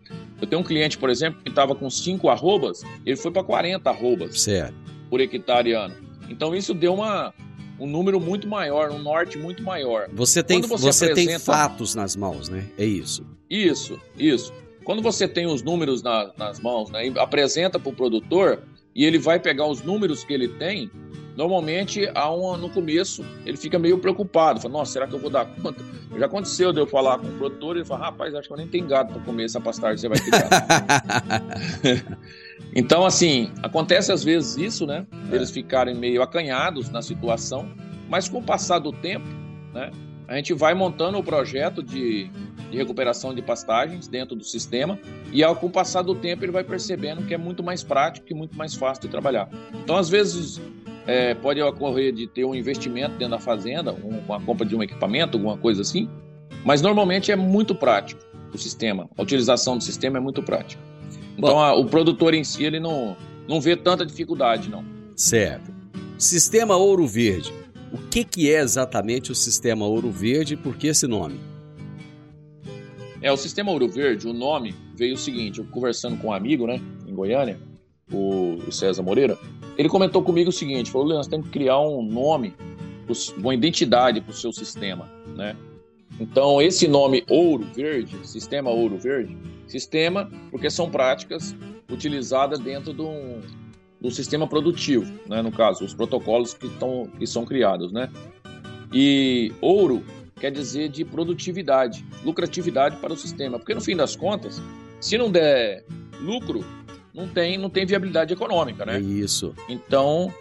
Eu 0.40 0.46
tenho 0.46 0.60
um 0.60 0.64
cliente, 0.64 0.96
por 0.96 1.10
exemplo, 1.10 1.42
que 1.42 1.50
estava 1.50 1.74
com 1.74 1.90
5 1.90 2.28
arrobas, 2.28 2.82
ele 3.04 3.16
foi 3.16 3.30
para 3.30 3.44
40 3.44 3.88
arrobas 3.88 4.40
certo. 4.40 4.74
por 5.08 5.20
hectare 5.20 5.72
ano. 5.72 5.94
Então 6.28 6.54
isso 6.54 6.72
deu 6.72 6.94
uma, 6.94 7.34
um 7.80 7.86
número 7.86 8.20
muito 8.20 8.46
maior, 8.46 8.90
um 8.90 8.98
norte 8.98 9.38
muito 9.38 9.62
maior. 9.62 10.08
Você 10.12 10.42
tem, 10.42 10.60
Quando 10.60 10.68
você, 10.70 10.92
você 10.92 11.14
tem 11.14 11.24
apresenta- 11.24 11.44
fatos 11.52 11.94
nas 11.94 12.14
mãos, 12.14 12.48
né? 12.48 12.66
É 12.78 12.84
isso. 12.84 13.26
Isso, 13.48 13.98
isso. 14.18 14.52
Quando 14.84 15.02
você 15.02 15.26
tem 15.26 15.46
os 15.46 15.62
números 15.62 16.02
na- 16.02 16.30
nas 16.36 16.60
mãos, 16.60 16.90
né, 16.90 17.08
e 17.08 17.18
apresenta 17.18 17.78
para 17.78 17.88
o 17.90 17.92
produtor 17.94 18.62
e 18.94 19.04
ele 19.04 19.18
vai 19.18 19.38
pegar 19.40 19.66
os 19.66 19.82
números 19.82 20.22
que 20.24 20.32
ele 20.32 20.48
tem, 20.48 20.90
normalmente 21.36 22.08
há 22.14 22.30
um, 22.32 22.56
no 22.56 22.68
começo 22.70 23.24
ele 23.46 23.56
fica 23.56 23.78
meio 23.78 23.98
preocupado, 23.98 24.60
fala, 24.60 24.72
nossa, 24.74 24.92
será 24.92 25.06
que 25.06 25.14
eu 25.14 25.18
vou 25.18 25.30
dar 25.30 25.46
conta? 25.46 25.82
Já 26.18 26.26
aconteceu 26.26 26.72
de 26.72 26.80
eu 26.80 26.86
falar 26.86 27.18
com 27.18 27.26
o 27.28 27.32
produtor 27.38 27.76
e 27.76 27.80
ele 27.80 27.86
fala, 27.86 28.06
rapaz, 28.06 28.34
acho 28.34 28.48
que 28.48 28.52
eu 28.52 28.58
nem 28.58 28.66
tenho 28.68 28.86
gado 28.86 29.12
para 29.12 29.22
comer 29.22 29.44
essa 29.44 29.60
pastagem 29.60 29.96
você 29.98 30.08
vai 30.08 30.18
criar. 30.20 32.18
Então, 32.74 33.04
assim, 33.04 33.50
acontece 33.62 34.12
às 34.12 34.22
vezes 34.22 34.56
isso, 34.56 34.86
né? 34.86 35.06
Eles 35.32 35.50
ficarem 35.50 35.94
meio 35.94 36.22
acanhados 36.22 36.88
na 36.88 37.02
situação, 37.02 37.68
mas 38.08 38.28
com 38.28 38.38
o 38.38 38.42
passar 38.42 38.78
do 38.78 38.92
tempo, 38.92 39.26
né? 39.72 39.90
A 40.28 40.36
gente 40.36 40.54
vai 40.54 40.74
montando 40.74 41.18
o 41.18 41.24
projeto 41.24 41.82
de, 41.82 42.30
de 42.70 42.76
recuperação 42.76 43.34
de 43.34 43.42
pastagens 43.42 44.06
dentro 44.06 44.36
do 44.36 44.44
sistema 44.44 44.96
e 45.32 45.42
ao 45.42 45.56
com 45.56 45.66
o 45.66 45.70
passar 45.70 46.02
do 46.02 46.14
tempo 46.14 46.44
ele 46.44 46.52
vai 46.52 46.62
percebendo 46.62 47.26
que 47.26 47.34
é 47.34 47.38
muito 47.38 47.64
mais 47.64 47.82
prático 47.82 48.28
e 48.30 48.34
muito 48.34 48.56
mais 48.56 48.72
fácil 48.76 49.02
de 49.02 49.08
trabalhar. 49.08 49.48
Então, 49.82 49.96
às 49.96 50.08
vezes, 50.08 50.60
é, 51.04 51.34
pode 51.34 51.60
ocorrer 51.60 52.12
de 52.12 52.28
ter 52.28 52.44
um 52.44 52.54
investimento 52.54 53.16
dentro 53.16 53.30
da 53.30 53.40
fazenda, 53.40 53.92
um, 53.92 54.20
uma 54.24 54.40
compra 54.40 54.64
de 54.64 54.76
um 54.76 54.82
equipamento, 54.84 55.36
alguma 55.36 55.56
coisa 55.56 55.82
assim, 55.82 56.08
mas 56.64 56.80
normalmente 56.80 57.32
é 57.32 57.36
muito 57.36 57.74
prático 57.74 58.22
o 58.54 58.58
sistema. 58.58 59.10
A 59.18 59.22
utilização 59.22 59.78
do 59.78 59.82
sistema 59.82 60.18
é 60.18 60.20
muito 60.20 60.44
prática. 60.44 60.80
Então, 61.36 61.58
a- 61.58 61.74
o 61.74 61.84
produtor 61.86 62.34
em 62.34 62.44
si, 62.44 62.64
ele 62.64 62.78
não, 62.80 63.16
não 63.48 63.60
vê 63.60 63.76
tanta 63.76 64.04
dificuldade, 64.04 64.68
não. 64.70 64.84
Certo. 65.16 65.72
Sistema 66.18 66.76
Ouro 66.76 67.06
Verde. 67.06 67.52
O 67.92 67.98
que, 68.08 68.24
que 68.24 68.52
é 68.52 68.60
exatamente 68.60 69.32
o 69.32 69.34
Sistema 69.34 69.84
Ouro 69.86 70.10
Verde 70.10 70.54
e 70.54 70.56
por 70.56 70.76
que 70.76 70.86
esse 70.88 71.06
nome? 71.06 71.40
É, 73.22 73.30
o 73.30 73.36
sistema 73.36 73.70
Ouro 73.70 73.86
Verde, 73.88 74.26
o 74.26 74.32
nome 74.32 74.74
veio 74.96 75.14
o 75.14 75.18
seguinte, 75.18 75.58
eu 75.58 75.66
conversando 75.66 76.16
com 76.16 76.28
um 76.28 76.32
amigo, 76.32 76.66
né, 76.66 76.80
em 77.06 77.14
Goiânia, 77.14 77.58
o 78.12 78.58
o 78.66 78.72
César 78.72 79.02
Moreira, 79.02 79.36
ele 79.76 79.88
comentou 79.88 80.22
comigo 80.22 80.50
o 80.50 80.52
seguinte, 80.52 80.90
falou, 80.90 81.06
Leandro, 81.08 81.24
você 81.24 81.30
tem 81.30 81.42
que 81.42 81.48
criar 81.50 81.80
um 81.80 82.02
nome, 82.02 82.54
uma 83.38 83.54
identidade 83.54 84.20
para 84.20 84.30
o 84.30 84.34
seu 84.34 84.52
sistema, 84.52 85.10
né? 85.36 85.54
Então, 86.20 86.60
esse 86.60 86.86
nome 86.86 87.24
Ouro 87.28 87.66
Verde, 87.74 88.14
Sistema 88.28 88.68
Ouro 88.68 88.98
Verde, 88.98 89.36
sistema 89.66 90.30
porque 90.50 90.70
são 90.70 90.90
práticas 90.90 91.56
utilizadas 91.90 92.60
dentro 92.60 92.92
de 92.92 93.00
um, 93.00 93.40
do 93.98 94.10
sistema 94.10 94.46
produtivo, 94.46 95.10
né? 95.26 95.40
no 95.40 95.50
caso, 95.50 95.82
os 95.82 95.94
protocolos 95.94 96.52
que, 96.52 96.68
tão, 96.78 97.06
que 97.18 97.26
são 97.26 97.46
criados. 97.46 97.90
Né? 97.90 98.10
E 98.92 99.50
ouro 99.62 100.04
quer 100.38 100.50
dizer 100.50 100.90
de 100.90 101.04
produtividade, 101.06 102.04
lucratividade 102.22 102.96
para 102.96 103.14
o 103.14 103.16
sistema, 103.16 103.58
porque 103.58 103.74
no 103.74 103.80
fim 103.80 103.96
das 103.96 104.14
contas, 104.14 104.60
se 105.00 105.16
não 105.16 105.30
der 105.30 105.84
lucro, 106.20 106.62
não 107.14 107.28
tem, 107.28 107.58
não 107.58 107.70
tem 107.70 107.84
viabilidade 107.84 108.32
econômica, 108.32 108.84
né? 108.84 109.00
Isso. 109.00 109.54
Então, 109.68 110.32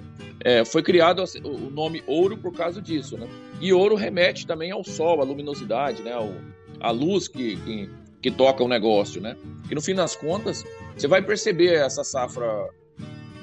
é, 0.44 0.64
foi 0.64 0.82
criado 0.82 1.22
assim, 1.22 1.40
o 1.44 1.68
o 1.68 1.70
nome 1.70 2.04
ouro 2.08 2.38
por 2.38 2.54
causa 2.54 2.82
disso, 2.82 3.18
né? 3.18 3.28
E 3.62 3.74
ouro 3.74 3.96
remete 3.96 4.46
também 4.46 4.72
ao 4.72 4.84
sol, 4.84 5.22
à 5.22 5.24
luminosidade, 5.24 6.02
né? 6.02 6.14
Ao, 6.14 6.32
à 6.80 6.92
luz 6.92 7.28
que, 7.28 7.58
que, 7.58 7.90
que 8.22 8.32
toca 8.32 8.64
o 8.64 8.68
negócio, 8.68 9.22
né? 9.22 9.36
E 9.70 9.76
no 9.76 9.82
fim 9.82 9.94
das 9.94 10.16
contas, 10.16 10.64
você 10.96 11.08
vai 11.08 11.22
perceber 11.22 11.74
essa 11.74 12.04
safra 12.04 12.70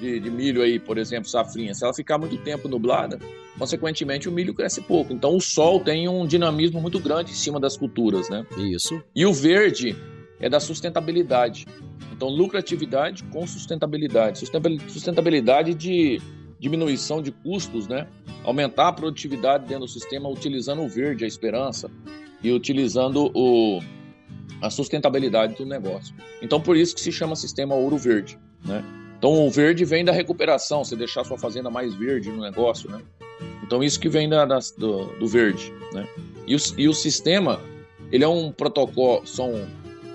de, 0.01 0.21
de 0.21 0.31
milho 0.31 0.63
aí, 0.63 0.79
por 0.79 0.99
exemplo, 0.99 1.29
safrinha, 1.29 1.75
se 1.75 1.85
ela 1.85 1.95
ficar 1.95 2.19
muito 2.19 2.37
tempo 2.39 2.69
nublada, 2.69 3.19
consequentemente 3.59 4.29
o 4.29 4.33
milho 4.33 4.55
cresce 4.55 4.81
pouco. 4.81 5.13
Então 5.13 5.37
o 5.37 5.41
sol 5.41 5.81
tem 5.81 6.09
um 6.09 6.27
dinamismo 6.27 6.81
muito 6.81 6.99
grande 7.01 7.33
em 7.33 7.35
cima 7.35 7.59
das 7.59 7.77
culturas, 7.77 8.29
né? 8.29 8.47
Isso. 8.57 9.03
E 9.15 9.25
o 9.25 9.33
verde 9.33 9.97
é 10.41 10.49
da 10.49 10.61
sustentabilidade. 10.61 11.67
Então, 12.13 12.29
lucratividade 12.29 13.23
com 13.25 13.47
sustentabilidade. 13.47 14.39
Sustentabili- 14.39 14.81
Sustentabilidade 14.89 15.75
de 15.75 16.21
diminuição 16.59 17.21
de 17.21 17.31
custos, 17.31 17.87
né? 17.87 18.07
Aumentar 18.45 18.89
a 18.89 18.93
produtividade 18.93 19.67
dentro 19.67 19.85
do 19.85 19.89
sistema 19.91 20.29
utilizando 20.29 20.83
o 20.83 20.89
verde, 20.89 21.25
a 21.25 21.29
esperança, 21.29 21.91
e 22.43 22.51
utilizando 22.53 23.31
o, 23.35 23.81
a 24.63 24.71
sustentabilidade 24.71 25.55
do 25.57 25.67
negócio. 25.67 26.15
Então, 26.41 26.61
por 26.61 26.77
isso 26.77 26.95
que 26.95 27.01
se 27.01 27.13
chama 27.13 27.35
sistema 27.37 27.75
ouro 27.75 27.97
verde, 27.99 28.39
né? 28.65 28.85
Então, 29.19 29.47
o 29.47 29.51
verde 29.51 29.85
vem 29.85 30.05
da 30.05 30.13
recuperação, 30.13 30.85
você 30.85 30.95
deixar 30.95 31.25
sua 31.25 31.39
fazenda 31.39 31.71
mais 31.71 31.95
verde 31.95 32.31
no 32.31 32.41
negócio, 32.43 32.91
né? 32.91 33.01
Então, 33.63 33.83
isso 33.83 33.99
que 33.99 34.09
vem 34.09 34.29
da, 34.29 34.45
das- 34.45 34.71
do, 34.71 35.07
do 35.19 35.27
verde, 35.27 35.73
né? 35.93 36.07
E 36.47 36.55
o, 36.55 36.59
e 36.79 36.89
o 36.89 36.95
sistema, 36.95 37.61
ele 38.13 38.23
é 38.25 38.29
um 38.29 38.53
protocolo, 38.53 39.27
são 39.27 39.67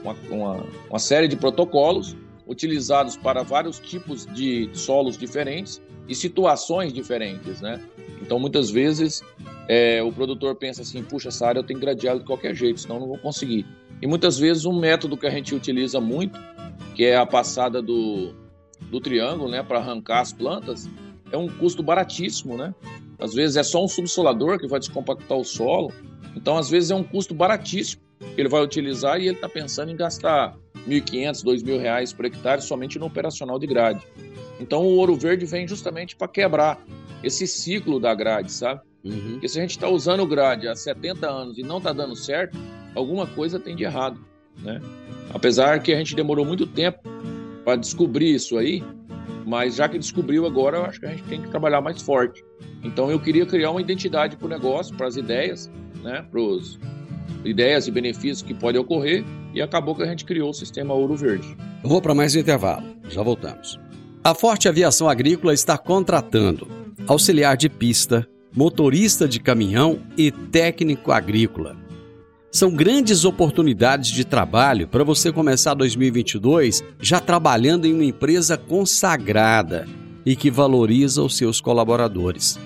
uma, 0.03 0.15
uma, 0.29 0.65
uma 0.89 0.99
série 0.99 1.27
de 1.27 1.35
protocolos 1.35 2.15
utilizados 2.47 3.15
para 3.15 3.43
vários 3.43 3.79
tipos 3.79 4.25
de 4.25 4.69
solos 4.73 5.17
diferentes 5.17 5.81
e 6.07 6.15
situações 6.15 6.91
diferentes, 6.91 7.61
né? 7.61 7.81
Então, 8.21 8.39
muitas 8.39 8.69
vezes, 8.69 9.23
é, 9.67 10.01
o 10.03 10.11
produtor 10.11 10.55
pensa 10.55 10.81
assim, 10.81 11.03
puxa, 11.03 11.29
essa 11.29 11.47
área 11.47 11.59
eu 11.59 11.63
tenho 11.63 11.79
que 11.79 11.85
gradear 11.85 12.17
de 12.17 12.25
qualquer 12.25 12.53
jeito, 12.53 12.81
senão 12.81 12.99
não 12.99 13.07
vou 13.07 13.17
conseguir. 13.17 13.65
E 14.01 14.07
muitas 14.07 14.37
vezes 14.37 14.65
um 14.65 14.77
método 14.77 15.15
que 15.15 15.27
a 15.27 15.29
gente 15.29 15.55
utiliza 15.55 16.01
muito, 16.01 16.39
que 16.95 17.05
é 17.05 17.15
a 17.15 17.25
passada 17.25 17.81
do, 17.81 18.33
do 18.89 18.99
triângulo, 18.99 19.49
né, 19.49 19.63
para 19.63 19.79
arrancar 19.79 20.19
as 20.19 20.33
plantas, 20.33 20.89
é 21.31 21.37
um 21.37 21.47
custo 21.47 21.81
baratíssimo, 21.81 22.57
né? 22.57 22.75
Às 23.17 23.33
vezes 23.33 23.55
é 23.55 23.63
só 23.63 23.83
um 23.83 23.87
subsolador 23.87 24.59
que 24.59 24.67
vai 24.67 24.79
descompactar 24.79 25.37
o 25.37 25.43
solo, 25.45 25.93
então 26.35 26.57
às 26.57 26.69
vezes 26.69 26.91
é 26.91 26.95
um 26.95 27.03
custo 27.03 27.33
baratíssimo 27.33 28.01
ele 28.37 28.49
vai 28.49 28.61
utilizar 28.63 29.19
e 29.19 29.27
ele 29.27 29.35
está 29.35 29.49
pensando 29.49 29.91
em 29.91 29.95
gastar 29.95 30.55
1.500, 30.87 31.43
2.000 31.43 31.79
reais 31.79 32.13
por 32.13 32.25
hectare 32.25 32.61
somente 32.61 32.97
no 32.97 33.05
operacional 33.05 33.59
de 33.59 33.67
grade. 33.67 34.05
Então 34.59 34.83
o 34.83 34.95
ouro 34.97 35.15
verde 35.15 35.45
vem 35.45 35.67
justamente 35.67 36.15
para 36.15 36.27
quebrar 36.27 36.79
esse 37.23 37.47
ciclo 37.47 37.99
da 37.99 38.13
grade, 38.13 38.51
sabe? 38.51 38.81
Uhum. 39.03 39.33
Porque 39.33 39.49
se 39.49 39.57
a 39.57 39.61
gente 39.61 39.71
está 39.71 39.89
usando 39.89 40.25
grade 40.25 40.67
há 40.67 40.75
70 40.75 41.27
anos 41.27 41.57
e 41.57 41.63
não 41.63 41.77
está 41.77 41.91
dando 41.91 42.15
certo, 42.15 42.57
alguma 42.95 43.25
coisa 43.25 43.59
tem 43.59 43.75
de 43.75 43.83
errado, 43.83 44.19
né? 44.59 44.79
Apesar 45.33 45.81
que 45.81 45.93
a 45.93 45.97
gente 45.97 46.15
demorou 46.15 46.45
muito 46.45 46.67
tempo 46.67 46.99
para 47.63 47.75
descobrir 47.75 48.35
isso 48.35 48.57
aí, 48.57 48.83
mas 49.45 49.75
já 49.75 49.89
que 49.89 49.97
descobriu 49.97 50.45
agora, 50.45 50.77
eu 50.77 50.85
acho 50.85 50.99
que 50.99 51.05
a 51.05 51.09
gente 51.09 51.23
tem 51.23 51.41
que 51.41 51.49
trabalhar 51.49 51.81
mais 51.81 52.01
forte. 52.01 52.43
Então 52.83 53.09
eu 53.09 53.19
queria 53.19 53.45
criar 53.45 53.71
uma 53.71 53.81
identidade 53.81 54.35
para 54.35 54.45
o 54.45 54.49
negócio, 54.49 54.95
para 54.95 55.07
as 55.07 55.15
ideias, 55.15 55.71
né? 56.03 56.25
Para 56.29 56.39
os 56.39 56.79
ideias 57.43 57.87
e 57.87 57.91
benefícios 57.91 58.41
que 58.41 58.53
podem 58.53 58.79
ocorrer 58.79 59.23
e 59.53 59.61
acabou 59.61 59.95
que 59.95 60.03
a 60.03 60.07
gente 60.07 60.25
criou 60.25 60.49
o 60.49 60.53
sistema 60.53 60.93
Ouro 60.93 61.15
Verde. 61.15 61.55
Vou 61.83 62.01
para 62.01 62.15
mais 62.15 62.35
um 62.35 62.39
intervalo, 62.39 62.85
já 63.09 63.21
voltamos. 63.21 63.79
A 64.23 64.35
Forte 64.35 64.69
Aviação 64.69 65.09
Agrícola 65.09 65.53
está 65.53 65.77
contratando 65.77 66.67
auxiliar 67.07 67.57
de 67.57 67.69
pista, 67.69 68.27
motorista 68.55 69.27
de 69.27 69.39
caminhão 69.39 69.99
e 70.17 70.31
técnico 70.31 71.11
agrícola. 71.11 71.75
São 72.51 72.69
grandes 72.69 73.23
oportunidades 73.23 74.11
de 74.11 74.25
trabalho 74.25 74.87
para 74.87 75.03
você 75.03 75.31
começar 75.31 75.73
2022 75.73 76.83
já 76.99 77.19
trabalhando 77.19 77.85
em 77.85 77.93
uma 77.93 78.03
empresa 78.03 78.57
consagrada 78.57 79.87
e 80.25 80.35
que 80.35 80.51
valoriza 80.51 81.23
os 81.23 81.37
seus 81.37 81.61
colaboradores. 81.61 82.59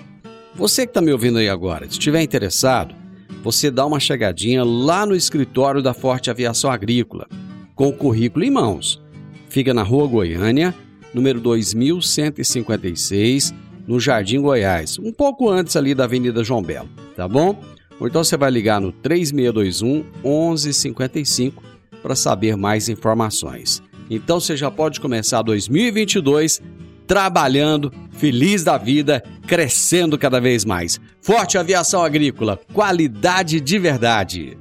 Você 0.56 0.86
que 0.86 0.90
está 0.90 1.02
me 1.02 1.12
ouvindo 1.12 1.38
aí 1.38 1.48
agora, 1.48 1.86
se 1.86 1.92
estiver 1.92 2.22
interessado, 2.22 2.96
você 3.44 3.70
dá 3.70 3.86
uma 3.86 4.00
chegadinha 4.00 4.64
lá 4.64 5.06
no 5.06 5.16
escritório 5.16 5.82
da 5.82 5.94
Forte 5.94 6.30
Aviação 6.30 6.72
Agrícola, 6.72 7.28
com 7.76 7.90
o 7.90 7.94
currículo 7.94 8.44
em 8.44 8.52
mãos. 8.52 9.02
Fica 9.50 9.74
na 9.74 9.84
Rua 9.84 10.08
Goiânia, 10.08 10.74
número 11.14 11.40
2156, 11.40 13.54
no 13.88 14.00
Jardim 14.00 14.42
Goiás, 14.42 14.98
um 15.00 15.12
pouco 15.12 15.50
antes 15.50 15.76
ali 15.76 15.94
da 15.94 16.06
Avenida 16.06 16.44
João 16.44 16.62
Belo, 16.62 16.90
tá 17.16 17.28
bom? 17.28 17.62
Ou 18.00 18.08
então 18.08 18.24
você 18.24 18.36
vai 18.36 18.52
ligar 18.52 18.82
no 18.82 18.92
3621 18.92 20.06
1155 20.24 21.64
para 22.02 22.16
saber 22.16 22.58
mais 22.58 22.90
informações. 22.90 23.82
Então 24.10 24.40
você 24.40 24.58
já 24.58 24.70
pode 24.70 25.00
começar 25.00 25.42
2022 25.42 26.62
trabalhando, 27.08 27.92
feliz 28.12 28.64
da 28.64 28.78
vida, 28.78 29.24
crescendo 29.48 30.18
cada 30.18 30.40
vez 30.40 30.66
mais. 30.66 31.00
Forte 31.22 31.58
Aviação 31.58 32.04
Agrícola, 32.04 32.60
qualidade 32.74 33.60
de 33.60 33.80
verdade. 33.80 34.58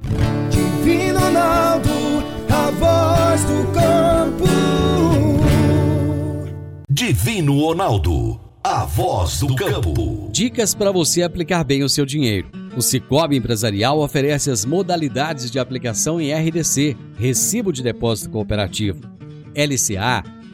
Divino 0.49 1.19
Ronaldo, 1.19 1.89
a 2.49 2.71
voz 2.71 3.43
do 3.45 3.71
campo. 3.71 4.45
Divino 6.89 7.59
Ronaldo, 7.59 8.39
a 8.63 8.85
voz 8.85 9.39
do 9.39 9.55
campo. 9.55 10.29
Dicas 10.31 10.73
para 10.73 10.91
você 10.91 11.23
aplicar 11.23 11.63
bem 11.63 11.83
o 11.83 11.89
seu 11.89 12.05
dinheiro. 12.05 12.49
O 12.75 12.81
Cicobi 12.81 13.37
Empresarial 13.37 13.99
oferece 13.99 14.49
as 14.51 14.65
modalidades 14.65 15.49
de 15.49 15.59
aplicação 15.59 16.19
em 16.19 16.33
RDC, 16.33 16.95
Recibo 17.17 17.71
de 17.71 17.81
Depósito 17.83 18.29
Cooperativo, 18.29 19.01
LCA, 19.55 20.23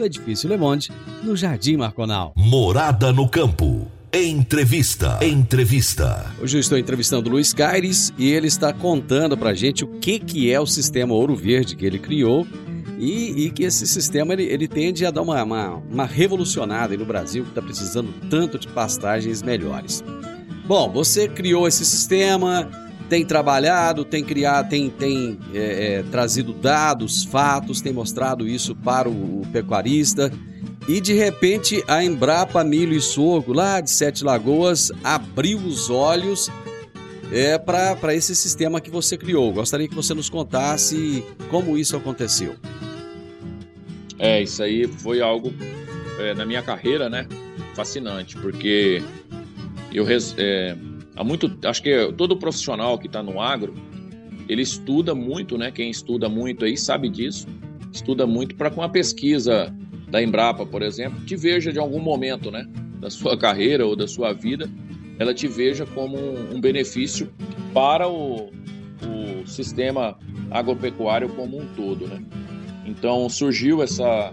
no 0.00 0.06
Edifício 0.06 0.48
Le 0.48 0.56
Monde, 0.56 0.90
no 1.22 1.36
Jardim 1.36 1.76
Marconal. 1.76 2.32
Morada 2.34 3.12
no 3.12 3.28
campo. 3.28 3.86
Entrevista. 4.12 5.18
Entrevista. 5.22 6.34
Hoje 6.40 6.56
eu 6.56 6.60
estou 6.60 6.78
entrevistando 6.78 7.28
o 7.28 7.32
Luiz 7.32 7.52
Caires 7.52 8.12
e 8.18 8.30
ele 8.30 8.48
está 8.48 8.72
contando 8.72 9.36
pra 9.36 9.54
gente 9.54 9.84
o 9.84 9.88
que, 10.00 10.18
que 10.18 10.50
é 10.50 10.58
o 10.58 10.66
sistema 10.66 11.14
Ouro 11.14 11.36
Verde 11.36 11.76
que 11.76 11.84
ele 11.84 11.98
criou 11.98 12.46
e, 12.98 13.44
e 13.44 13.50
que 13.50 13.62
esse 13.62 13.86
sistema 13.86 14.32
ele, 14.32 14.44
ele 14.44 14.66
tende 14.66 15.04
a 15.04 15.10
dar 15.10 15.22
uma, 15.22 15.42
uma, 15.44 15.74
uma 15.74 16.06
revolucionada 16.06 16.96
no 16.96 17.04
Brasil 17.04 17.44
que 17.44 17.50
está 17.50 17.62
precisando 17.62 18.12
tanto 18.28 18.58
de 18.58 18.68
pastagens 18.68 19.42
melhores. 19.42 20.02
Bom, 20.66 20.90
você 20.90 21.28
criou 21.28 21.68
esse 21.68 21.84
sistema, 21.84 22.68
tem 23.10 23.24
trabalhado, 23.24 24.04
tem 24.04 24.22
criado, 24.22 24.70
tem, 24.70 24.88
tem 24.88 25.36
é, 25.52 25.98
é, 25.98 26.02
trazido 26.04 26.52
dados, 26.52 27.24
fatos, 27.24 27.80
tem 27.80 27.92
mostrado 27.92 28.46
isso 28.46 28.74
para 28.76 29.08
o, 29.08 29.40
o 29.40 29.46
pecuarista. 29.52 30.32
E 30.88 31.00
de 31.00 31.12
repente 31.12 31.82
a 31.88 32.04
Embrapa 32.04 32.62
Milho 32.62 32.94
e 32.94 33.00
Sorgo, 33.00 33.52
lá 33.52 33.80
de 33.80 33.90
Sete 33.90 34.22
Lagoas, 34.22 34.92
abriu 35.02 35.58
os 35.58 35.90
olhos 35.90 36.48
é, 37.32 37.58
para 37.58 38.14
esse 38.14 38.36
sistema 38.36 38.80
que 38.80 38.90
você 38.90 39.16
criou. 39.16 39.52
Gostaria 39.52 39.88
que 39.88 39.94
você 39.94 40.14
nos 40.14 40.30
contasse 40.30 41.24
como 41.50 41.76
isso 41.76 41.96
aconteceu. 41.96 42.54
É, 44.20 44.40
isso 44.40 44.62
aí 44.62 44.86
foi 44.86 45.20
algo 45.20 45.52
é, 46.20 46.32
na 46.32 46.46
minha 46.46 46.62
carreira, 46.62 47.10
né? 47.10 47.26
Fascinante, 47.74 48.36
porque 48.36 49.02
eu 49.92 50.06
é, 50.38 50.76
há 51.16 51.24
muito, 51.24 51.50
acho 51.66 51.82
que 51.82 52.12
todo 52.16 52.36
profissional 52.36 52.98
que 52.98 53.06
está 53.06 53.22
no 53.22 53.40
agro, 53.40 53.74
ele 54.48 54.62
estuda 54.62 55.14
muito, 55.14 55.56
né? 55.56 55.70
Quem 55.70 55.90
estuda 55.90 56.28
muito 56.28 56.64
aí 56.64 56.76
sabe 56.76 57.08
disso. 57.08 57.46
Estuda 57.92 58.26
muito 58.26 58.54
para 58.54 58.70
com 58.70 58.82
a 58.82 58.88
pesquisa 58.88 59.74
da 60.08 60.22
Embrapa, 60.22 60.66
por 60.66 60.82
exemplo, 60.82 61.20
te 61.24 61.36
veja 61.36 61.72
de 61.72 61.78
algum 61.78 62.00
momento, 62.00 62.50
né? 62.50 62.66
Da 63.00 63.10
sua 63.10 63.36
carreira 63.36 63.86
ou 63.86 63.94
da 63.94 64.06
sua 64.08 64.32
vida, 64.32 64.68
ela 65.18 65.32
te 65.32 65.46
veja 65.46 65.86
como 65.86 66.16
um, 66.16 66.56
um 66.56 66.60
benefício 66.60 67.32
para 67.72 68.08
o, 68.08 68.50
o 69.02 69.46
sistema 69.46 70.18
agropecuário 70.50 71.28
como 71.30 71.60
um 71.60 71.66
todo, 71.76 72.06
né? 72.08 72.22
Então 72.84 73.28
surgiu 73.28 73.82
essa, 73.82 74.32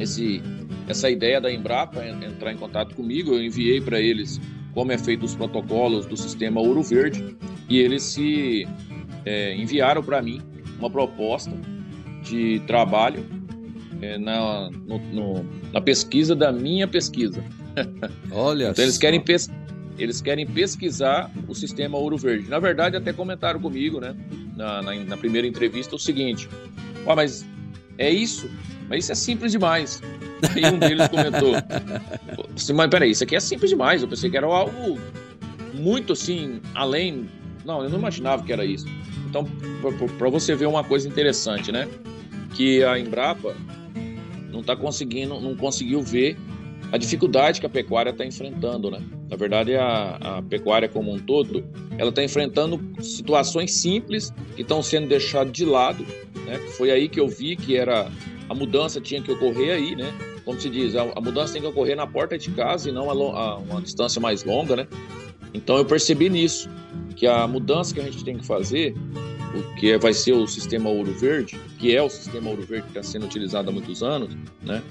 esse, 0.00 0.42
essa 0.88 1.08
ideia 1.08 1.40
da 1.40 1.52
Embrapa 1.52 2.04
en- 2.04 2.24
entrar 2.24 2.52
em 2.52 2.56
contato 2.56 2.94
comigo. 2.96 3.32
Eu 3.34 3.44
enviei 3.44 3.80
para 3.80 4.00
eles 4.00 4.40
como 4.74 4.92
é 4.92 4.98
feito 4.98 5.24
os 5.24 5.34
protocolos 5.34 6.04
do 6.06 6.16
sistema 6.16 6.60
Ouro 6.60 6.82
Verde 6.82 7.36
e 7.68 7.78
eles 7.78 8.02
se 8.02 8.66
é, 9.24 9.54
enviaram 9.56 10.02
para 10.02 10.20
mim 10.20 10.42
uma 10.78 10.90
proposta 10.90 11.52
de 12.22 12.60
trabalho 12.66 13.24
é, 14.02 14.18
na, 14.18 14.70
no- 14.70 14.98
no- 14.98 15.46
na 15.72 15.80
pesquisa 15.80 16.34
da 16.34 16.50
minha 16.52 16.86
pesquisa. 16.88 17.42
Olha 18.30 18.70
Então 18.70 18.84
eles 18.84 18.98
querem, 18.98 19.20
pes- 19.20 19.50
eles 19.98 20.20
querem 20.20 20.46
pesquisar 20.46 21.30
o 21.48 21.54
sistema 21.54 21.96
Ouro 21.96 22.16
Verde. 22.16 22.48
Na 22.48 22.58
verdade, 22.58 22.96
até 22.96 23.12
comentaram 23.12 23.60
comigo, 23.60 24.00
né, 24.00 24.14
na, 24.56 24.82
na, 24.82 24.94
na 24.94 25.16
primeira 25.16 25.46
entrevista, 25.46 25.94
o 25.96 25.98
seguinte: 25.98 26.48
"Ué, 27.06 27.14
mas 27.14 27.46
é 27.98 28.10
isso? 28.10 28.50
Mas 28.88 29.04
isso 29.04 29.12
é 29.12 29.14
simples 29.14 29.52
demais. 29.52 30.02
Aí 30.54 30.64
um 30.66 30.78
deles 30.78 31.08
comentou: 31.08 31.54
"Assim, 32.54 32.72
Mas 32.72 32.88
peraí, 32.88 33.10
isso 33.10 33.24
aqui 33.24 33.36
é 33.36 33.40
simples 33.40 33.70
demais. 33.70 34.02
Eu 34.02 34.08
pensei 34.08 34.30
que 34.30 34.36
era 34.36 34.46
algo 34.46 34.98
muito 35.72 36.12
assim, 36.12 36.60
além. 36.74 37.28
Não, 37.64 37.82
eu 37.82 37.88
não 37.88 37.98
imaginava 37.98 38.42
que 38.42 38.52
era 38.52 38.64
isso. 38.64 38.86
Então, 39.28 39.46
para 40.18 40.28
você 40.28 40.54
ver 40.54 40.66
uma 40.66 40.84
coisa 40.84 41.08
interessante, 41.08 41.72
né? 41.72 41.88
Que 42.54 42.84
a 42.84 42.98
Embrapa 42.98 43.56
não 44.52 44.60
está 44.60 44.76
conseguindo, 44.76 45.40
não 45.40 45.56
conseguiu 45.56 46.02
ver 46.02 46.36
a 46.92 46.96
dificuldade 46.96 47.58
que 47.58 47.66
a 47.66 47.68
pecuária 47.68 48.10
está 48.10 48.24
enfrentando, 48.24 48.90
né? 48.90 49.02
Na 49.28 49.36
verdade, 49.36 49.74
a, 49.74 50.16
a 50.20 50.42
pecuária 50.42 50.88
como 50.88 51.12
um 51.12 51.18
todo, 51.18 51.64
ela 51.98 52.10
está 52.10 52.22
enfrentando 52.22 52.80
situações 53.02 53.74
simples 53.74 54.32
que 54.54 54.62
estão 54.62 54.80
sendo 54.82 55.08
deixadas 55.08 55.52
de 55.52 55.64
lado, 55.64 56.06
né? 56.46 56.58
Foi 56.76 56.92
aí 56.92 57.08
que 57.08 57.18
eu 57.18 57.26
vi 57.26 57.56
que 57.56 57.76
era 57.76 58.08
a 58.48 58.54
mudança 58.54 59.00
tinha 59.00 59.22
que 59.22 59.30
ocorrer 59.32 59.74
aí, 59.74 59.96
né? 59.96 60.12
Como 60.44 60.60
se 60.60 60.68
diz, 60.68 60.94
a, 60.94 61.02
a 61.14 61.20
mudança 61.20 61.54
tem 61.54 61.62
que 61.62 61.68
ocorrer 61.68 61.96
na 61.96 62.06
porta 62.06 62.36
de 62.36 62.50
casa 62.50 62.88
e 62.88 62.92
não 62.92 63.10
a, 63.10 63.12
a 63.12 63.56
uma 63.56 63.80
distância 63.80 64.20
mais 64.20 64.44
longa, 64.44 64.76
né? 64.76 64.86
Então 65.52 65.76
eu 65.76 65.84
percebi 65.84 66.28
nisso 66.28 66.68
que 67.16 67.26
a 67.26 67.46
mudança 67.46 67.94
que 67.94 68.00
a 68.00 68.04
gente 68.04 68.24
tem 68.24 68.36
que 68.36 68.44
fazer, 68.44 68.94
o 69.54 69.74
que 69.76 69.96
vai 69.98 70.12
ser 70.12 70.32
o 70.32 70.46
sistema 70.46 70.90
ouro 70.90 71.12
verde, 71.12 71.58
que 71.78 71.94
é 71.94 72.02
o 72.02 72.10
sistema 72.10 72.50
ouro 72.50 72.62
verde 72.62 72.82
que 72.84 72.98
está 72.98 73.02
sendo 73.02 73.26
utilizado 73.26 73.70
há 73.70 73.72
muitos 73.72 74.02
anos, 74.02 74.36
né? 74.62 74.82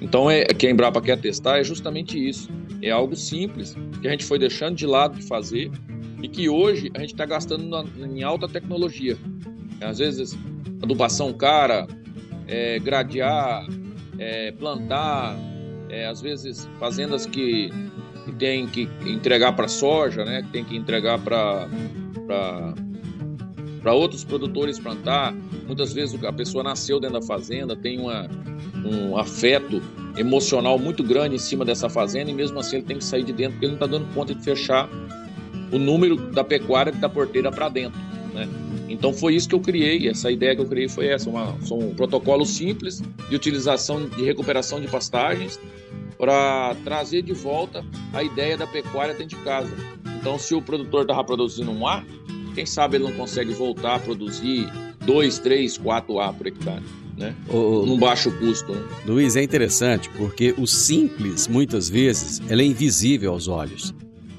Então 0.00 0.30
é 0.30 0.44
que 0.44 0.66
a 0.66 0.70
Embrapa 0.70 1.00
quer 1.00 1.20
testar 1.20 1.58
é 1.58 1.64
justamente 1.64 2.16
isso. 2.16 2.48
É 2.80 2.90
algo 2.90 3.16
simples 3.16 3.76
que 4.00 4.06
a 4.06 4.10
gente 4.10 4.24
foi 4.24 4.38
deixando 4.38 4.76
de 4.76 4.86
lado 4.86 5.18
de 5.18 5.26
fazer 5.26 5.70
e 6.22 6.28
que 6.28 6.48
hoje 6.48 6.90
a 6.94 7.00
gente 7.00 7.12
está 7.12 7.26
gastando 7.26 7.64
na, 7.64 7.84
em 8.06 8.22
alta 8.22 8.48
tecnologia. 8.48 9.16
Às 9.80 9.98
vezes 9.98 10.36
adubação 10.82 11.32
cara, 11.32 11.86
é, 12.48 12.78
gradear, 12.78 13.66
é, 14.18 14.50
plantar, 14.52 15.36
é, 15.88 16.06
às 16.06 16.20
vezes 16.20 16.68
fazendas 16.80 17.26
que, 17.26 17.70
que 18.24 18.32
tem 18.32 18.66
que 18.66 18.88
entregar 19.06 19.52
para 19.52 19.68
soja, 19.68 20.24
né? 20.24 20.42
Que 20.42 20.48
tem 20.48 20.64
que 20.64 20.76
entregar 20.76 21.18
para 21.18 21.68
para 23.80 23.94
outros 23.94 24.24
produtores 24.24 24.78
plantar. 24.78 25.32
Muitas 25.66 25.92
vezes 25.92 26.22
a 26.22 26.32
pessoa 26.32 26.62
nasceu 26.62 27.00
dentro 27.00 27.20
da 27.20 27.26
fazenda, 27.26 27.74
tem 27.76 27.98
uma, 27.98 28.28
um 28.84 29.16
afeto 29.16 29.82
emocional 30.16 30.78
muito 30.78 31.02
grande 31.02 31.36
em 31.36 31.38
cima 31.38 31.64
dessa 31.64 31.88
fazenda 31.88 32.30
e 32.30 32.34
mesmo 32.34 32.58
assim 32.58 32.76
ele 32.76 32.84
tem 32.84 32.98
que 32.98 33.04
sair 33.04 33.22
de 33.22 33.32
dentro 33.32 33.52
porque 33.52 33.66
ele 33.66 33.76
não 33.76 33.86
está 33.86 33.86
dando 33.86 34.12
conta 34.12 34.34
de 34.34 34.42
fechar 34.42 34.88
o 35.72 35.78
número 35.78 36.16
da 36.32 36.42
pecuária 36.42 36.92
da 36.92 37.08
porteira 37.08 37.50
para 37.52 37.68
dentro, 37.68 37.98
né? 38.34 38.48
Então 38.88 39.12
foi 39.12 39.34
isso 39.34 39.48
que 39.48 39.54
eu 39.54 39.60
criei, 39.60 40.08
essa 40.08 40.30
ideia 40.30 40.56
que 40.56 40.62
eu 40.62 40.66
criei 40.66 40.88
foi 40.88 41.08
essa, 41.08 41.28
uma, 41.28 41.56
um 41.72 41.94
protocolo 41.94 42.44
simples 42.46 43.02
de 43.28 43.36
utilização 43.36 44.08
de 44.08 44.24
recuperação 44.24 44.80
de 44.80 44.88
pastagens 44.88 45.60
para 46.16 46.74
trazer 46.84 47.22
de 47.22 47.32
volta 47.32 47.84
a 48.12 48.22
ideia 48.22 48.56
da 48.56 48.66
pecuária 48.66 49.14
dentro 49.14 49.36
de 49.36 49.44
casa. 49.44 49.74
Então 50.18 50.38
se 50.38 50.54
o 50.54 50.62
produtor 50.62 51.02
estava 51.02 51.22
produzindo 51.22 51.70
um 51.70 51.86
A, 51.86 52.04
quem 52.54 52.66
sabe 52.66 52.96
ele 52.96 53.04
não 53.04 53.12
consegue 53.12 53.52
voltar 53.52 53.96
a 53.96 53.98
produzir 53.98 54.68
2, 55.04 55.38
3, 55.38 55.78
4 55.78 56.20
A 56.20 56.32
por 56.32 56.46
hectare. 56.46 56.82
Né? 57.16 57.34
Ô, 57.48 57.84
Num 57.84 57.98
baixo 57.98 58.30
custo. 58.38 58.72
Né? 58.72 58.82
Luiz, 59.06 59.36
é 59.36 59.42
interessante 59.42 60.08
porque 60.10 60.54
o 60.56 60.66
simples, 60.66 61.48
muitas 61.48 61.88
vezes, 61.88 62.40
é 62.48 62.54
invisível 62.62 63.32
aos 63.32 63.48
olhos. 63.48 63.92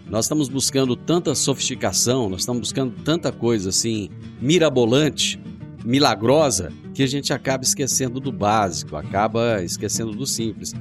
Nós 0.09 0.25
estamos 0.25 0.49
buscando 0.49 0.95
tanta 0.95 1.35
sofisticação, 1.35 2.29
nós 2.29 2.41
estamos 2.41 2.61
buscando 2.61 2.93
tanta 3.03 3.31
coisa 3.31 3.69
assim 3.69 4.09
mirabolante, 4.41 5.39
milagrosa, 5.85 6.71
que 6.95 7.03
a 7.03 7.07
gente 7.07 7.31
acaba 7.31 7.63
esquecendo 7.63 8.19
do 8.19 8.31
básico, 8.31 8.95
acaba 8.95 9.63
esquecendo 9.63 10.11
do 10.11 10.25
simples. 10.25 10.73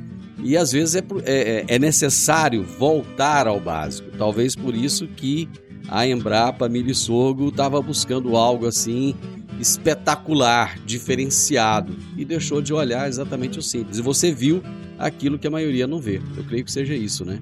E 0.42 0.56
às 0.56 0.72
vezes 0.72 0.94
é, 0.94 1.04
é, 1.26 1.64
é 1.68 1.78
necessário 1.78 2.64
voltar 2.64 3.46
ao 3.46 3.60
básico. 3.60 4.10
Talvez 4.16 4.56
por 4.56 4.74
isso 4.74 5.06
que 5.06 5.46
a 5.88 6.06
Embrapa 6.06 6.68
Milho 6.68 6.94
Sorgo 6.94 7.48
estava 7.48 7.82
buscando 7.82 8.34
algo 8.34 8.66
assim 8.66 9.14
espetacular, 9.60 10.78
diferenciado 10.86 11.96
e 12.16 12.24
deixou 12.24 12.62
de 12.62 12.72
olhar 12.72 13.08
exatamente 13.08 13.58
o 13.58 13.62
simples. 13.62 13.98
E 13.98 14.02
você 14.02 14.32
viu 14.32 14.62
aquilo 14.98 15.38
que 15.38 15.46
a 15.46 15.50
maioria 15.50 15.86
não 15.86 15.98
vê. 15.98 16.20
Eu 16.36 16.44
creio 16.44 16.64
que 16.64 16.72
seja 16.72 16.94
isso, 16.94 17.24
né? 17.24 17.40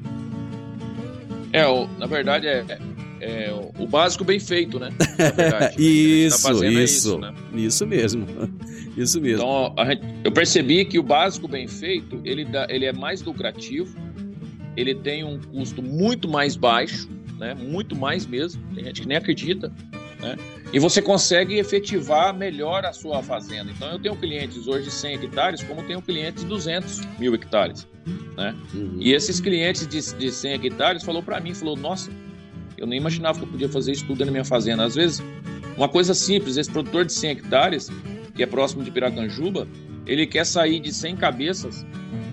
É, 1.57 1.67
o, 1.67 1.87
na 1.99 2.07
verdade 2.07 2.47
é, 2.47 2.65
é, 3.21 3.51
o 3.79 3.87
básico 3.87 4.25
bem 4.25 4.39
feito, 4.39 4.79
né? 4.79 4.91
Na 5.19 5.31
verdade, 5.31 5.77
isso, 5.79 6.43
tá 6.43 6.49
fazendo 6.49 6.79
é 6.79 6.85
isso, 6.85 6.95
isso, 7.09 7.19
né? 7.19 7.35
isso 7.55 7.87
mesmo, 7.87 8.27
isso 8.97 9.21
mesmo. 9.21 9.43
Então, 9.43 9.75
gente- 9.87 10.03
eu 10.25 10.33
percebi 10.33 10.85
que 10.85 10.99
o 10.99 11.03
básico 11.03 11.49
bem 11.49 11.67
feito, 11.67 12.21
ele, 12.25 12.45
dá, 12.45 12.67
ele 12.69 12.85
é 12.85 12.93
mais 12.93 13.23
lucrativo, 13.23 13.97
ele 14.77 14.95
tem 14.95 15.25
um 15.25 15.41
custo 15.41 15.83
muito 15.83 16.29
mais 16.29 16.57
baixo, 16.57 17.09
né? 17.39 17.55
Muito 17.55 17.97
mais 17.97 18.27
mesmo, 18.27 18.63
tem 18.75 18.85
gente 18.85 19.03
que 19.03 19.09
nem 19.09 19.17
acredita, 19.17 19.73
né? 20.21 20.37
E 20.73 20.79
você 20.79 21.01
consegue 21.01 21.59
efetivar 21.59 22.35
melhor 22.35 22.85
a 22.85 22.93
sua 22.93 23.23
fazenda. 23.23 23.71
Então, 23.71 23.91
eu 23.93 23.99
tenho 23.99 24.17
clientes 24.17 24.67
hoje 24.67 24.85
de 24.85 24.91
100 24.91 25.15
hectares, 25.15 25.63
como 25.63 25.83
tenho 25.83 26.03
clientes 26.03 26.43
de 26.43 26.49
200 26.49 27.01
mil 27.19 27.35
hectares, 27.35 27.87
né? 28.37 28.55
Uhum. 28.75 28.97
E 28.99 29.13
esses 29.13 29.41
clientes 29.41 29.87
de, 29.87 30.17
de 30.17 30.33
100 30.33 30.55
hectares 30.55 31.05
falou 31.05 31.23
para 31.23 31.41
mim, 31.41 31.55
falou, 31.55 31.77
nossa, 31.77 32.11
eu 32.77 32.87
nem 32.87 32.99
imaginava 32.99 33.39
que 33.39 33.45
eu 33.45 33.49
podia 33.49 33.69
fazer 33.69 33.93
isso 33.93 34.07
tudo 34.07 34.25
na 34.25 34.31
minha 34.31 34.45
fazenda. 34.45 34.85
Às 34.85 34.95
vezes, 34.95 35.23
uma 35.77 35.89
coisa 35.89 36.15
simples, 36.15 36.57
esse 36.57 36.71
produtor 36.71 37.05
de 37.05 37.13
100 37.13 37.31
hectares, 37.31 37.91
que 38.35 38.43
é 38.43 38.47
próximo 38.47 38.83
de 38.83 38.91
Piracanjuba, 38.91 39.67
ele 40.07 40.27
quer 40.27 40.45
sair 40.45 40.81
de 40.81 40.93
100 40.93 41.17
cabeças 41.17 41.87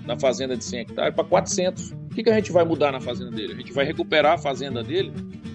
na 0.06 0.18
fazenda 0.18 0.56
de 0.56 0.64
100 0.64 0.80
hectares 0.80 1.14
para 1.14 1.24
400. 1.24 1.92
O 1.92 2.14
que, 2.14 2.22
que 2.22 2.30
a 2.30 2.34
gente 2.34 2.52
vai 2.52 2.64
mudar 2.64 2.92
na 2.92 3.00
fazenda 3.00 3.30
dele? 3.30 3.54
A 3.54 3.56
gente 3.56 3.72
vai 3.72 3.84
recuperar 3.84 4.34
a 4.34 4.38
fazenda 4.38 4.82
dele 4.82 5.12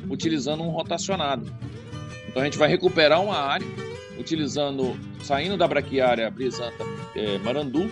utilizando 0.10 0.64
um 0.64 0.70
rotacionado. 0.70 1.52
Então 2.30 2.42
a 2.42 2.46
gente 2.46 2.58
vai 2.58 2.70
recuperar 2.70 3.22
uma 3.22 3.38
área 3.38 3.66
utilizando, 4.18 4.98
saindo 5.24 5.58
da 5.58 5.68
braquiária 5.68 6.30
brisanta 6.30 6.84
eh, 7.16 7.38
Marandu 7.40 7.90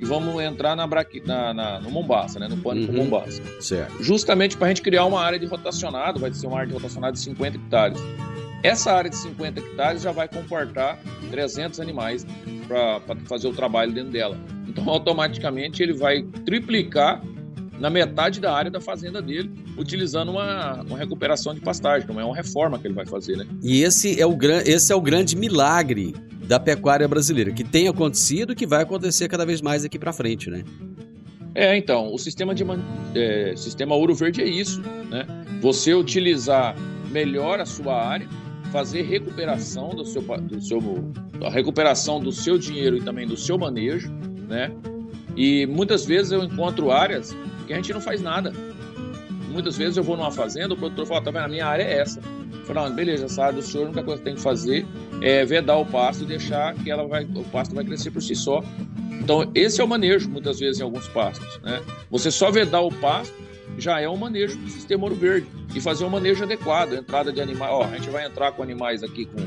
e 0.00 0.04
vamos 0.04 0.40
entrar 0.42 0.74
na, 0.74 0.86
braqui, 0.86 1.22
na, 1.24 1.52
na- 1.54 1.80
no 1.80 1.90
Mombasa, 1.90 2.38
né? 2.38 2.48
no 2.48 2.56
pânico 2.56 2.92
Uhum. 2.92 2.98
Mombasa 3.04 3.42
Certo. 3.60 4.02
justamente 4.02 4.56
para 4.56 4.66
a 4.66 4.68
gente 4.70 4.82
criar 4.82 5.04
uma 5.04 5.20
área 5.20 5.38
de 5.38 5.46
rotacionado, 5.46 6.18
vai 6.20 6.32
ser 6.32 6.46
uma 6.46 6.56
área 6.58 6.68
de 6.68 6.74
rotacionado 6.74 7.12
de 7.14 7.20
50 7.20 7.56
hectares. 7.56 7.98
Essa 8.62 8.92
área 8.92 9.10
de 9.10 9.16
50 9.16 9.60
hectares 9.60 10.02
já 10.02 10.10
vai 10.12 10.26
comportar 10.26 10.98
300 11.30 11.78
animais 11.80 12.26
para 12.66 13.00
fazer 13.26 13.46
o 13.48 13.52
trabalho 13.52 13.92
dentro 13.92 14.10
dela. 14.10 14.38
Então, 14.66 14.88
automaticamente, 14.88 15.82
ele 15.82 15.92
vai 15.92 16.22
triplicar 16.46 17.20
na 17.78 17.90
metade 17.90 18.40
da 18.40 18.52
área 18.52 18.70
da 18.70 18.80
fazenda 18.80 19.20
dele, 19.20 19.50
utilizando 19.76 20.30
uma, 20.30 20.82
uma 20.82 20.98
recuperação 20.98 21.54
de 21.54 21.60
pastagem, 21.60 22.06
não 22.08 22.20
é 22.20 22.24
uma 22.24 22.34
reforma 22.34 22.78
que 22.78 22.86
ele 22.86 22.94
vai 22.94 23.06
fazer, 23.06 23.36
né? 23.36 23.46
E 23.62 23.82
esse 23.82 24.20
é 24.20 24.26
o 24.26 24.36
gran... 24.36 24.62
esse 24.64 24.92
é 24.92 24.96
o 24.96 25.00
grande 25.00 25.36
milagre 25.36 26.14
da 26.46 26.60
pecuária 26.60 27.08
brasileira, 27.08 27.52
que 27.52 27.64
tem 27.64 27.88
acontecido 27.88 28.52
e 28.52 28.56
que 28.56 28.66
vai 28.66 28.82
acontecer 28.82 29.28
cada 29.28 29.44
vez 29.44 29.60
mais 29.60 29.84
aqui 29.84 29.98
para 29.98 30.12
frente, 30.12 30.50
né? 30.50 30.62
É, 31.54 31.76
então, 31.76 32.12
o 32.12 32.18
sistema 32.18 32.54
de 32.54 32.64
é, 33.14 33.54
sistema 33.56 33.94
ouro 33.94 34.14
verde 34.14 34.42
é 34.42 34.46
isso, 34.46 34.80
né? 35.08 35.24
Você 35.60 35.94
utilizar 35.94 36.74
melhor 37.10 37.60
a 37.60 37.66
sua 37.66 38.04
área, 38.04 38.28
fazer 38.72 39.02
recuperação 39.02 39.90
do 39.90 40.04
seu, 40.04 40.20
do 40.20 40.60
seu 40.60 40.80
a 41.44 41.50
recuperação 41.50 42.18
do 42.18 42.32
seu 42.32 42.58
dinheiro 42.58 42.96
e 42.96 43.02
também 43.02 43.26
do 43.26 43.36
seu 43.36 43.56
manejo, 43.56 44.10
né? 44.48 44.72
E 45.36 45.66
muitas 45.66 46.04
vezes 46.04 46.32
eu 46.32 46.42
encontro 46.42 46.90
áreas 46.90 47.34
que 47.66 47.72
a 47.72 47.76
gente 47.76 47.92
não 47.92 48.00
faz 48.00 48.20
nada. 48.20 48.52
Muitas 49.50 49.76
vezes 49.76 49.96
eu 49.96 50.02
vou 50.02 50.16
numa 50.16 50.32
fazenda, 50.32 50.74
o 50.74 50.76
produtor 50.76 51.06
fala, 51.06 51.22
tá 51.22 51.30
vendo, 51.30 51.44
a 51.44 51.48
minha 51.48 51.66
área 51.66 51.82
é 51.82 51.98
essa. 51.98 52.20
Eu 52.52 52.64
falo, 52.66 52.88
não, 52.88 52.94
beleza, 52.94 53.26
essa 53.26 53.44
área 53.44 53.54
do 53.54 53.62
senhor, 53.62 53.84
a 53.84 53.86
única 53.86 54.02
coisa 54.02 54.18
que 54.18 54.24
tem 54.24 54.34
que 54.34 54.40
fazer 54.40 54.86
é 55.20 55.44
vedar 55.44 55.76
o 55.76 55.86
pasto 55.86 56.24
e 56.24 56.26
deixar 56.26 56.74
que 56.74 56.90
ela 56.90 57.06
vai, 57.06 57.24
o 57.24 57.44
pasto 57.44 57.74
vai 57.74 57.84
crescer 57.84 58.10
por 58.10 58.22
si 58.22 58.34
só. 58.34 58.62
Então, 59.12 59.50
esse 59.54 59.80
é 59.80 59.84
o 59.84 59.88
manejo, 59.88 60.28
muitas 60.28 60.58
vezes, 60.58 60.80
em 60.80 60.82
alguns 60.82 61.06
pastos. 61.08 61.60
Né? 61.62 61.80
Você 62.10 62.30
só 62.30 62.50
vedar 62.50 62.80
o 62.80 62.92
pasto 62.92 63.34
já 63.78 64.00
é 64.00 64.08
um 64.08 64.16
manejo 64.16 64.56
do 64.56 64.68
sistema 64.70 65.04
ouro 65.04 65.14
verde. 65.14 65.46
E 65.74 65.80
fazer 65.80 66.04
um 66.04 66.10
manejo 66.10 66.44
adequado. 66.44 66.92
Entrada 66.94 67.32
de 67.32 67.40
animais. 67.40 67.72
Ó, 67.72 67.84
a 67.84 67.96
gente 67.96 68.08
vai 68.10 68.26
entrar 68.26 68.52
com 68.52 68.62
animais 68.62 69.02
aqui 69.02 69.24
com 69.24 69.40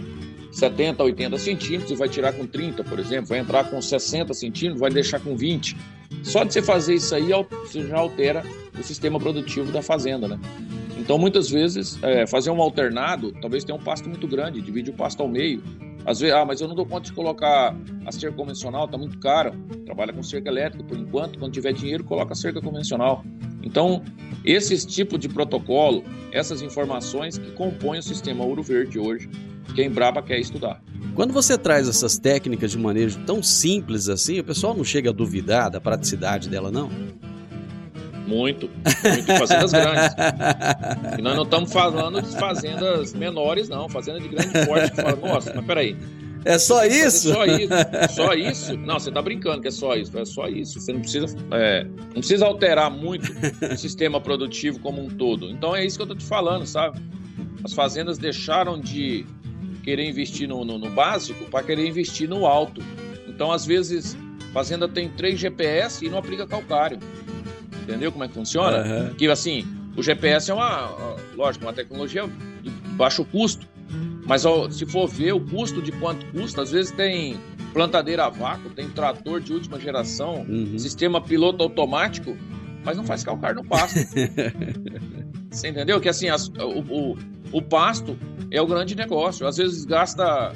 70, 0.57 1.03
80 1.03 1.37
centímetros 1.37 1.91
e 1.91 1.95
vai 1.95 2.09
tirar 2.09 2.33
com 2.33 2.45
30, 2.47 2.83
por 2.83 2.97
exemplo. 2.97 3.27
Vai 3.27 3.39
entrar 3.39 3.69
com 3.69 3.79
60 3.79 4.33
centímetros, 4.33 4.79
vai 4.79 4.89
deixar 4.89 5.19
com 5.19 5.35
20. 5.35 5.77
Só 6.23 6.43
de 6.43 6.51
você 6.51 6.61
fazer 6.61 6.95
isso 6.95 7.13
aí, 7.13 7.29
você 7.63 7.87
já 7.87 7.97
altera 7.97 8.43
o 8.77 8.83
sistema 8.83 9.19
produtivo 9.19 9.71
da 9.71 9.83
fazenda, 9.83 10.27
né? 10.27 10.39
Então, 10.97 11.17
muitas 11.17 11.49
vezes, 11.49 12.01
é, 12.01 12.25
fazer 12.25 12.49
um 12.49 12.59
alternado, 12.61 13.31
talvez 13.39 13.63
tenha 13.63 13.77
um 13.77 13.83
pasto 13.83 14.09
muito 14.09 14.27
grande, 14.27 14.59
divide 14.59 14.89
o 14.89 14.93
pasto 14.93 15.21
ao 15.21 15.29
meio. 15.29 15.61
Às 16.05 16.21
vezes, 16.21 16.35
ah, 16.35 16.43
mas 16.43 16.59
eu 16.59 16.67
não 16.67 16.75
dou 16.75 16.85
conta 16.85 17.05
de 17.05 17.13
colocar 17.13 17.75
a 18.05 18.11
cerca 18.11 18.35
convencional, 18.35 18.87
tá 18.87 18.97
muito 18.97 19.19
caro. 19.19 19.51
Trabalha 19.85 20.11
com 20.11 20.23
cerca 20.23 20.49
elétrica 20.49 20.83
por 20.83 20.97
enquanto, 20.97 21.37
quando 21.37 21.53
tiver 21.53 21.71
dinheiro, 21.71 22.03
coloca 22.03 22.33
a 22.33 22.35
cerca 22.35 22.59
convencional. 22.61 23.23
Então, 23.61 24.03
esses 24.43 24.85
tipos 24.85 25.19
de 25.19 25.29
protocolo, 25.29 26.03
essas 26.31 26.61
informações 26.61 27.37
que 27.37 27.51
compõem 27.51 27.99
o 27.99 28.03
sistema 28.03 28.43
Ouro 28.43 28.63
Verde 28.63 28.97
hoje, 28.97 29.29
que 29.73 29.81
a 29.81 29.85
Embrapa 29.85 30.21
quer 30.21 30.39
estudar. 30.39 30.81
Quando 31.15 31.33
você 31.33 31.57
traz 31.57 31.89
essas 31.89 32.17
técnicas 32.17 32.71
de 32.71 32.77
manejo 32.77 33.19
tão 33.25 33.41
simples 33.41 34.07
assim, 34.07 34.39
o 34.39 34.43
pessoal 34.43 34.75
não 34.75 34.83
chega 34.83 35.09
a 35.09 35.13
duvidar 35.13 35.71
da 35.71 35.81
praticidade 35.81 36.47
dela, 36.47 36.69
não? 36.69 36.89
Muito, 38.27 38.69
muito 38.69 39.25
fazendas 39.37 39.71
grandes. 39.71 40.15
E 41.17 41.21
nós 41.21 41.35
não 41.35 41.43
estamos 41.43 41.71
falando 41.71 42.21
de 42.21 42.35
fazendas 42.37 43.13
menores, 43.13 43.69
não. 43.69 43.87
Fazenda 43.87 44.19
de 44.19 44.27
grande 44.27 44.65
porte 44.65 44.91
que 44.91 45.01
fala, 45.01 45.15
nossa, 45.15 45.53
mas 45.55 45.65
peraí. 45.65 45.95
É 46.43 46.59
só 46.59 46.85
isso? 46.85 47.33
Só 47.33 47.45
isso? 47.45 47.73
Só 48.13 48.33
isso? 48.33 48.77
Não, 48.77 48.99
você 48.99 49.11
tá 49.11 49.21
brincando 49.21 49.61
que 49.61 49.69
é 49.69 49.71
só 49.71 49.95
isso. 49.95 50.17
É 50.17 50.25
só 50.25 50.47
isso. 50.47 50.79
Você 50.79 50.93
não 50.93 50.99
precisa, 50.99 51.35
é, 51.51 51.83
não 51.83 52.19
precisa 52.19 52.45
alterar 52.45 52.91
muito 52.91 53.31
o 53.71 53.77
sistema 53.77 54.19
produtivo 54.21 54.79
como 54.79 55.01
um 55.01 55.09
todo. 55.09 55.49
Então 55.49 55.75
é 55.75 55.85
isso 55.85 55.97
que 55.97 56.03
eu 56.03 56.07
tô 56.07 56.15
te 56.15 56.25
falando, 56.25 56.65
sabe? 56.65 57.01
As 57.63 57.73
fazendas 57.73 58.17
deixaram 58.17 58.79
de 58.79 59.25
querer 59.87 60.05
investir 60.05 60.49
no, 60.49 60.65
no- 60.65 60.77
no 60.77 60.89
básico 60.89 61.45
para 61.45 61.63
querer 61.63 61.87
investir 61.87 62.27
no 62.27 62.45
alto. 62.45 62.81
Então, 63.25 63.53
às 63.53 63.65
vezes, 63.65 64.17
a 64.49 64.51
fazenda 64.51 64.85
tem 64.85 65.07
três 65.07 65.39
GPS 65.39 66.05
e 66.05 66.09
não 66.09 66.17
aplica 66.17 66.45
calcário. 66.45 66.99
Entendeu 67.83 68.11
como 68.11 68.25
é 68.25 68.27
que 68.27 68.33
funciona? 68.33 68.79
Aham. 68.79 69.13
Que 69.17 69.27
assim, 69.29 69.65
o 69.95 70.03
GPS 70.03 70.51
é 70.51 70.53
uma. 70.53 71.15
lógico, 71.37 71.63
uma 71.63 71.71
tecnologia 71.71 72.27
de 72.61 72.69
baixo 72.97 73.23
custo. 73.23 73.65
Mas 74.25 74.43
ó, 74.45 74.69
se 74.69 74.85
for 74.85 75.07
ver 75.07 75.31
o 75.31 75.39
custo 75.39 75.81
de 75.81 75.93
quanto 75.93 76.25
custa, 76.33 76.61
às 76.63 76.71
vezes 76.71 76.91
tem 76.91 77.37
plantadeira 77.71 78.25
a 78.25 78.29
vácuo, 78.29 78.69
tem 78.71 78.89
trator 78.89 79.39
de 79.39 79.53
última 79.53 79.79
geração, 79.79 80.41
Uhum. 80.49 80.77
sistema 80.77 81.21
piloto 81.21 81.63
automático, 81.63 82.35
mas 82.83 82.97
não 82.97 83.05
faz 83.05 83.23
calcar 83.23 83.55
no 83.55 83.63
pasto. 83.63 83.97
Você 85.49 85.69
entendeu? 85.69 86.01
Que 86.01 86.09
assim, 86.09 86.27
as- 86.27 86.49
o, 86.49 86.81
o, 87.13 87.17
o 87.51 87.61
pasto 87.61 88.17
é 88.51 88.61
o 88.61 88.67
grande 88.67 88.95
negócio. 88.95 89.47
Às 89.47 89.57
vezes 89.57 89.85
gasta, 89.85 90.53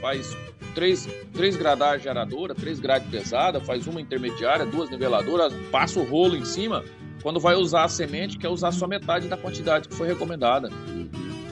faz 0.00 0.36
três, 0.74 1.08
três 1.32 1.56
gradagens 1.56 2.02
de 2.02 2.08
aradora, 2.08 2.54
três 2.54 2.80
grades 2.80 3.08
pesada, 3.08 3.60
faz 3.60 3.86
uma 3.86 4.00
intermediária, 4.00 4.66
duas 4.66 4.90
niveladoras, 4.90 5.52
passa 5.70 6.00
o 6.00 6.04
rolo 6.04 6.36
em 6.36 6.44
cima. 6.44 6.84
Quando 7.22 7.40
vai 7.40 7.54
usar 7.54 7.84
a 7.84 7.88
semente, 7.88 8.36
quer 8.36 8.48
usar 8.48 8.72
só 8.72 8.86
metade 8.86 9.28
da 9.28 9.36
quantidade 9.36 9.88
que 9.88 9.94
foi 9.94 10.06
recomendada. 10.06 10.70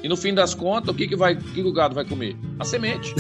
E 0.02 0.08
no 0.08 0.16
fim 0.16 0.34
das 0.34 0.52
contas, 0.52 0.94
o 0.94 0.96
que, 0.96 1.06
que, 1.06 1.16
vai, 1.16 1.34
o 1.34 1.38
que 1.38 1.62
que 1.62 1.68
o 1.68 1.72
gado 1.72 1.94
vai 1.94 2.04
comer? 2.04 2.36
A 2.58 2.64
semente. 2.64 3.14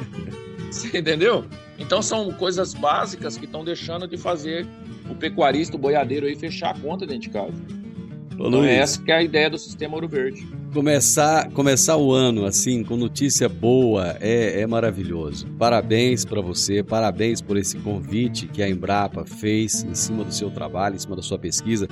Você 0.70 0.98
entendeu? 0.98 1.44
Então 1.78 2.02
são 2.02 2.32
coisas 2.32 2.74
básicas 2.74 3.36
que 3.36 3.44
estão 3.44 3.64
deixando 3.64 4.08
de 4.08 4.16
fazer 4.16 4.66
o 5.08 5.14
pecuarista, 5.14 5.76
o 5.76 5.78
boiadeiro 5.78 6.26
aí 6.26 6.34
fechar 6.34 6.70
a 6.70 6.78
conta 6.78 7.06
dentro 7.06 7.22
de 7.22 7.30
casa. 7.30 7.77
Ô, 8.38 8.46
Então 8.46 8.60
Luiz, 8.60 8.70
é 8.70 8.76
essa 8.76 9.02
que 9.02 9.10
é 9.10 9.16
a 9.16 9.22
ideia 9.22 9.50
do 9.50 9.58
sistema 9.58 9.94
Ouro 9.94 10.06
Verde. 10.08 10.46
começar, 10.72 11.50
começar 11.50 11.96
o 11.96 12.12
ano 12.12 12.44
assim, 12.44 12.84
com 12.84 12.96
notícia 12.96 13.48
boa, 13.48 14.16
é, 14.20 14.60
é 14.60 14.66
maravilhoso. 14.66 15.46
Parabéns 15.58 16.24
para 16.24 16.40
você, 16.40 16.82
parabéns 16.82 17.40
por 17.40 17.56
esse 17.56 17.78
convite 17.78 18.46
que 18.46 18.62
a 18.62 18.68
Embrapa 18.68 19.24
fez 19.24 19.82
em 19.84 19.94
cima 19.94 20.22
do 20.24 20.32
seu 20.32 20.50
trabalho, 20.50 20.94
em 20.94 20.98
cima 20.98 21.16
da 21.16 21.22
sua 21.22 21.38
pesquisa. 21.38 21.88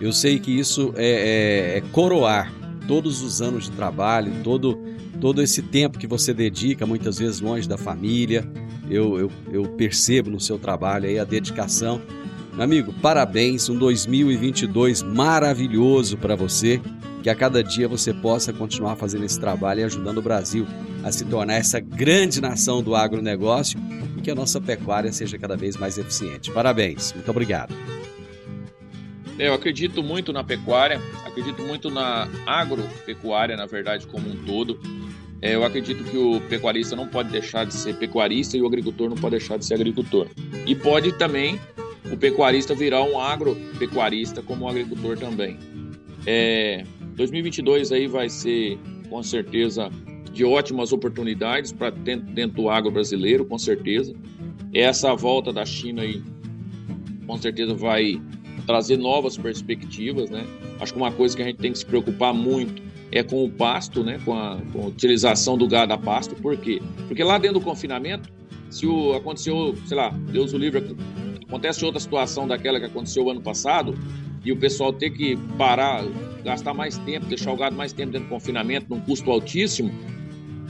Eu 0.00 0.12
sei 0.12 0.38
que 0.40 0.50
isso 0.50 0.92
é, 0.96 1.74
é- 1.74 1.78
é 1.78 1.80
coroar 1.92 2.52
todos 2.88 3.22
os 3.22 3.40
anos 3.40 3.64
de 3.64 3.70
trabalho, 3.70 4.32
todo, 4.42 4.78
todo 5.20 5.40
esse 5.40 5.62
tempo 5.62 5.98
que 5.98 6.06
você 6.06 6.34
dedica, 6.34 6.84
muitas 6.84 7.18
vezes 7.18 7.40
longe 7.40 7.68
da 7.68 7.78
família. 7.78 8.44
Eu, 8.90 9.18
eu, 9.18 9.30
eu 9.50 9.62
percebo 9.76 10.28
no 10.28 10.38
seu 10.40 10.58
trabalho 10.58 11.06
aí 11.06 11.18
a 11.18 11.24
dedicação. 11.24 12.02
Amigo, 12.58 12.92
parabéns, 13.02 13.68
um 13.68 13.76
2022 13.76 15.02
maravilhoso 15.02 16.16
para 16.16 16.36
você 16.36 16.80
que 17.20 17.28
a 17.28 17.34
cada 17.34 17.64
dia 17.64 17.88
você 17.88 18.12
possa 18.12 18.52
continuar 18.52 18.94
fazendo 18.94 19.24
esse 19.24 19.40
trabalho 19.40 19.80
e 19.80 19.84
ajudando 19.84 20.18
o 20.18 20.22
Brasil 20.22 20.64
a 21.02 21.10
se 21.10 21.24
tornar 21.24 21.54
essa 21.54 21.80
grande 21.80 22.40
nação 22.40 22.80
do 22.80 22.94
agronegócio 22.94 23.80
e 24.16 24.20
que 24.20 24.30
a 24.30 24.36
nossa 24.36 24.60
pecuária 24.60 25.12
seja 25.12 25.36
cada 25.36 25.56
vez 25.56 25.76
mais 25.76 25.98
eficiente. 25.98 26.52
Parabéns, 26.52 27.12
muito 27.12 27.28
obrigado. 27.28 27.74
Eu 29.36 29.52
acredito 29.52 30.00
muito 30.00 30.32
na 30.32 30.44
pecuária, 30.44 31.00
acredito 31.26 31.60
muito 31.62 31.90
na 31.90 32.28
agropecuária, 32.46 33.56
na 33.56 33.66
verdade, 33.66 34.06
como 34.06 34.30
um 34.30 34.36
todo. 34.44 34.78
É, 35.42 35.56
Eu 35.56 35.64
acredito 35.64 36.04
que 36.04 36.16
o 36.16 36.40
pecuarista 36.42 36.94
não 36.94 37.08
pode 37.08 37.30
deixar 37.30 37.66
de 37.66 37.74
ser 37.74 37.96
pecuarista 37.96 38.56
e 38.56 38.62
o 38.62 38.66
agricultor 38.66 39.08
não 39.08 39.16
pode 39.16 39.38
deixar 39.38 39.58
de 39.58 39.64
ser 39.64 39.74
agricultor. 39.74 40.28
E 40.64 40.74
pode 40.76 41.10
também 41.18 41.58
o 42.10 42.16
pecuarista 42.16 42.74
virar 42.74 43.02
um 43.02 43.18
agropecuarista 43.18 44.42
como 44.42 44.64
o 44.64 44.68
agricultor 44.68 45.18
também. 45.18 45.58
É, 46.26 46.84
2022 47.16 47.92
aí 47.92 48.06
vai 48.06 48.28
ser, 48.28 48.78
com 49.08 49.22
certeza, 49.22 49.90
de 50.32 50.44
ótimas 50.44 50.92
oportunidades 50.92 51.72
para 51.72 51.90
dentro, 51.90 52.26
dentro 52.32 52.62
do 52.62 52.68
agro 52.68 52.90
brasileiro, 52.90 53.44
com 53.44 53.58
certeza. 53.58 54.14
Essa 54.72 55.14
volta 55.14 55.52
da 55.52 55.64
China 55.64 56.02
aí, 56.02 56.22
com 57.26 57.36
certeza 57.38 57.74
vai 57.74 58.20
trazer 58.66 58.96
novas 58.96 59.36
perspectivas, 59.36 60.30
né? 60.30 60.44
Acho 60.80 60.92
que 60.92 60.98
uma 60.98 61.12
coisa 61.12 61.36
que 61.36 61.42
a 61.42 61.46
gente 61.46 61.58
tem 61.58 61.72
que 61.72 61.78
se 61.78 61.86
preocupar 61.86 62.34
muito 62.34 62.82
é 63.12 63.22
com 63.22 63.44
o 63.44 63.50
pasto, 63.50 64.02
né? 64.02 64.18
Com 64.24 64.32
a, 64.34 64.60
com 64.72 64.82
a 64.82 64.86
utilização 64.86 65.56
do 65.56 65.68
gado 65.68 65.92
a 65.92 65.98
pasto. 65.98 66.34
Por 66.34 66.56
quê? 66.56 66.82
Porque 67.06 67.22
lá 67.22 67.38
dentro 67.38 67.60
do 67.60 67.64
confinamento, 67.64 68.28
se 68.70 68.86
o, 68.86 69.14
aconteceu, 69.14 69.76
sei 69.86 69.96
lá, 69.96 70.08
Deus 70.08 70.52
o 70.52 70.58
livre, 70.58 70.96
acontece 71.46 71.84
outra 71.84 72.00
situação 72.00 72.46
daquela 72.46 72.78
que 72.78 72.86
aconteceu 72.86 73.28
ano 73.30 73.40
passado 73.40 73.94
e 74.44 74.52
o 74.52 74.56
pessoal 74.56 74.92
ter 74.92 75.10
que 75.10 75.36
parar, 75.56 76.04
gastar 76.44 76.74
mais 76.74 76.98
tempo, 76.98 77.26
deixar 77.26 77.52
o 77.52 77.56
gado 77.56 77.74
mais 77.74 77.92
tempo 77.92 78.12
dentro 78.12 78.28
do 78.28 78.30
confinamento 78.30 78.86
num 78.90 79.00
custo 79.00 79.30
altíssimo, 79.30 79.90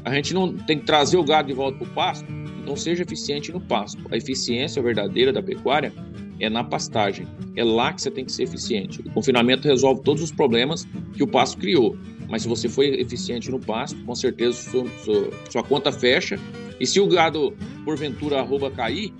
a 0.04 0.14
gente 0.14 0.32
não 0.34 0.52
tem 0.52 0.78
que 0.78 0.84
trazer 0.84 1.16
o 1.16 1.24
gado 1.24 1.48
de 1.48 1.54
volta 1.54 1.78
para 1.78 1.88
o 1.88 1.90
pasto. 1.90 2.26
Então 2.62 2.76
seja 2.76 3.02
eficiente 3.02 3.52
no 3.52 3.60
pasto. 3.60 4.02
A 4.10 4.16
eficiência 4.16 4.82
verdadeira 4.82 5.32
da 5.32 5.42
pecuária 5.42 5.92
é 6.38 6.48
na 6.48 6.62
pastagem. 6.62 7.26
É 7.56 7.64
lá 7.64 7.92
que 7.92 8.02
você 8.02 8.10
tem 8.10 8.24
que 8.24 8.32
ser 8.32 8.44
eficiente. 8.44 9.00
O 9.00 9.10
confinamento 9.10 9.66
resolve 9.66 10.02
todos 10.02 10.22
os 10.22 10.32
problemas 10.32 10.86
que 11.14 11.22
o 11.22 11.26
pasto 11.26 11.58
criou. 11.58 11.96
Mas 12.28 12.42
se 12.42 12.48
você 12.48 12.68
for 12.68 12.84
eficiente 12.84 13.50
no 13.50 13.58
pasto, 13.58 14.02
com 14.04 14.14
certeza 14.14 14.52
sua, 14.52 14.86
sua, 15.04 15.30
sua 15.50 15.62
conta 15.62 15.92
fecha. 15.92 16.38
E 16.80 16.86
se 16.86 17.00
o 17.00 17.06
gado, 17.06 17.54
porventura, 17.84 18.40
arroba 18.40 18.70
cair, 18.70 19.12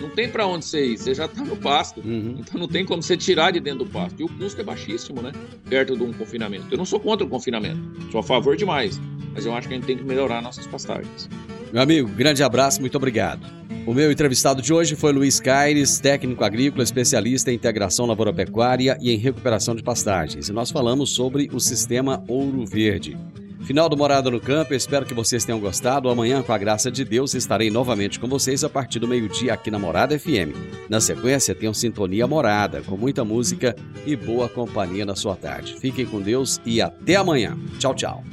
não 0.00 0.10
tem 0.10 0.28
para 0.28 0.46
onde 0.46 0.64
você 0.64 0.86
ir, 0.86 0.98
você 0.98 1.14
já 1.14 1.26
está 1.26 1.42
no 1.42 1.56
pasto. 1.56 2.00
Uhum. 2.00 2.36
Então 2.38 2.58
não 2.58 2.68
tem 2.68 2.84
como 2.84 3.02
você 3.02 3.16
tirar 3.16 3.50
de 3.50 3.60
dentro 3.60 3.84
do 3.84 3.90
pasto. 3.90 4.20
E 4.20 4.24
o 4.24 4.28
custo 4.28 4.60
é 4.60 4.64
baixíssimo, 4.64 5.20
né? 5.20 5.32
Perto 5.68 5.96
de 5.96 6.02
um 6.02 6.12
confinamento. 6.12 6.66
Eu 6.70 6.78
não 6.78 6.84
sou 6.84 6.98
contra 6.98 7.26
o 7.26 7.28
confinamento, 7.28 7.80
sou 8.10 8.20
a 8.20 8.22
favor 8.22 8.56
demais. 8.56 9.00
Mas 9.32 9.46
eu 9.46 9.54
acho 9.54 9.68
que 9.68 9.74
a 9.74 9.76
gente 9.76 9.86
tem 9.86 9.96
que 9.96 10.04
melhorar 10.04 10.42
nossas 10.42 10.66
pastagens. 10.66 11.28
Meu 11.72 11.82
amigo, 11.82 12.08
grande 12.08 12.42
abraço, 12.42 12.80
muito 12.80 12.96
obrigado. 12.96 13.46
O 13.86 13.94
meu 13.94 14.10
entrevistado 14.10 14.60
de 14.60 14.72
hoje 14.72 14.94
foi 14.94 15.12
Luiz 15.12 15.40
Caires, 15.40 15.98
técnico 16.00 16.44
agrícola, 16.44 16.82
especialista 16.82 17.50
em 17.50 17.54
integração 17.54 18.06
lavoura-pecuária 18.06 18.98
e 19.00 19.10
em 19.10 19.16
recuperação 19.16 19.74
de 19.74 19.82
pastagens. 19.82 20.48
E 20.48 20.52
nós 20.52 20.70
falamos 20.70 21.10
sobre 21.10 21.48
o 21.52 21.60
sistema 21.60 22.22
Ouro 22.28 22.66
Verde. 22.66 23.16
Final 23.62 23.88
do 23.88 23.96
Morada 23.96 24.30
no 24.30 24.40
Campo, 24.40 24.74
espero 24.74 25.04
que 25.04 25.14
vocês 25.14 25.44
tenham 25.44 25.60
gostado. 25.60 26.08
Amanhã, 26.08 26.42
com 26.42 26.52
a 26.52 26.58
graça 26.58 26.90
de 26.90 27.04
Deus, 27.04 27.34
estarei 27.34 27.70
novamente 27.70 28.18
com 28.18 28.26
vocês 28.26 28.64
a 28.64 28.68
partir 28.68 28.98
do 28.98 29.06
meio-dia 29.06 29.52
aqui 29.52 29.70
na 29.70 29.78
Morada 29.78 30.18
FM. 30.18 30.56
Na 30.88 31.00
sequência, 31.00 31.54
tem 31.54 31.68
um 31.68 31.74
Sintonia 31.74 32.26
Morada, 32.26 32.82
com 32.82 32.96
muita 32.96 33.24
música 33.24 33.76
e 34.06 34.16
boa 34.16 34.48
companhia 34.48 35.04
na 35.04 35.14
sua 35.14 35.36
tarde. 35.36 35.76
Fiquem 35.78 36.06
com 36.06 36.20
Deus 36.20 36.60
e 36.64 36.80
até 36.80 37.16
amanhã. 37.16 37.56
Tchau, 37.78 37.94
tchau. 37.94 38.24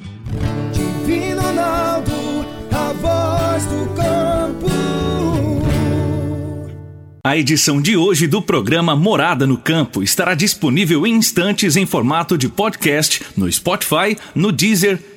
Divino 0.72 1.42
Ronaldo, 1.42 2.12
a 2.72 2.94
voz 2.94 3.66
do 3.66 3.94
campo. 3.96 4.68
A 7.28 7.36
edição 7.36 7.82
de 7.82 7.98
hoje 7.98 8.26
do 8.26 8.42
programa 8.42 8.96
Morada 8.96 9.46
no 9.46 9.58
Campo 9.58 10.02
estará 10.02 10.34
disponível 10.34 11.06
em 11.06 11.14
instantes 11.14 11.76
em 11.76 11.86
formato 11.86 12.38
de 12.38 12.48
podcast 12.48 13.22
no 13.36 13.52
Spotify, 13.52 14.18
no 14.34 14.50
Deezer, 14.50 15.17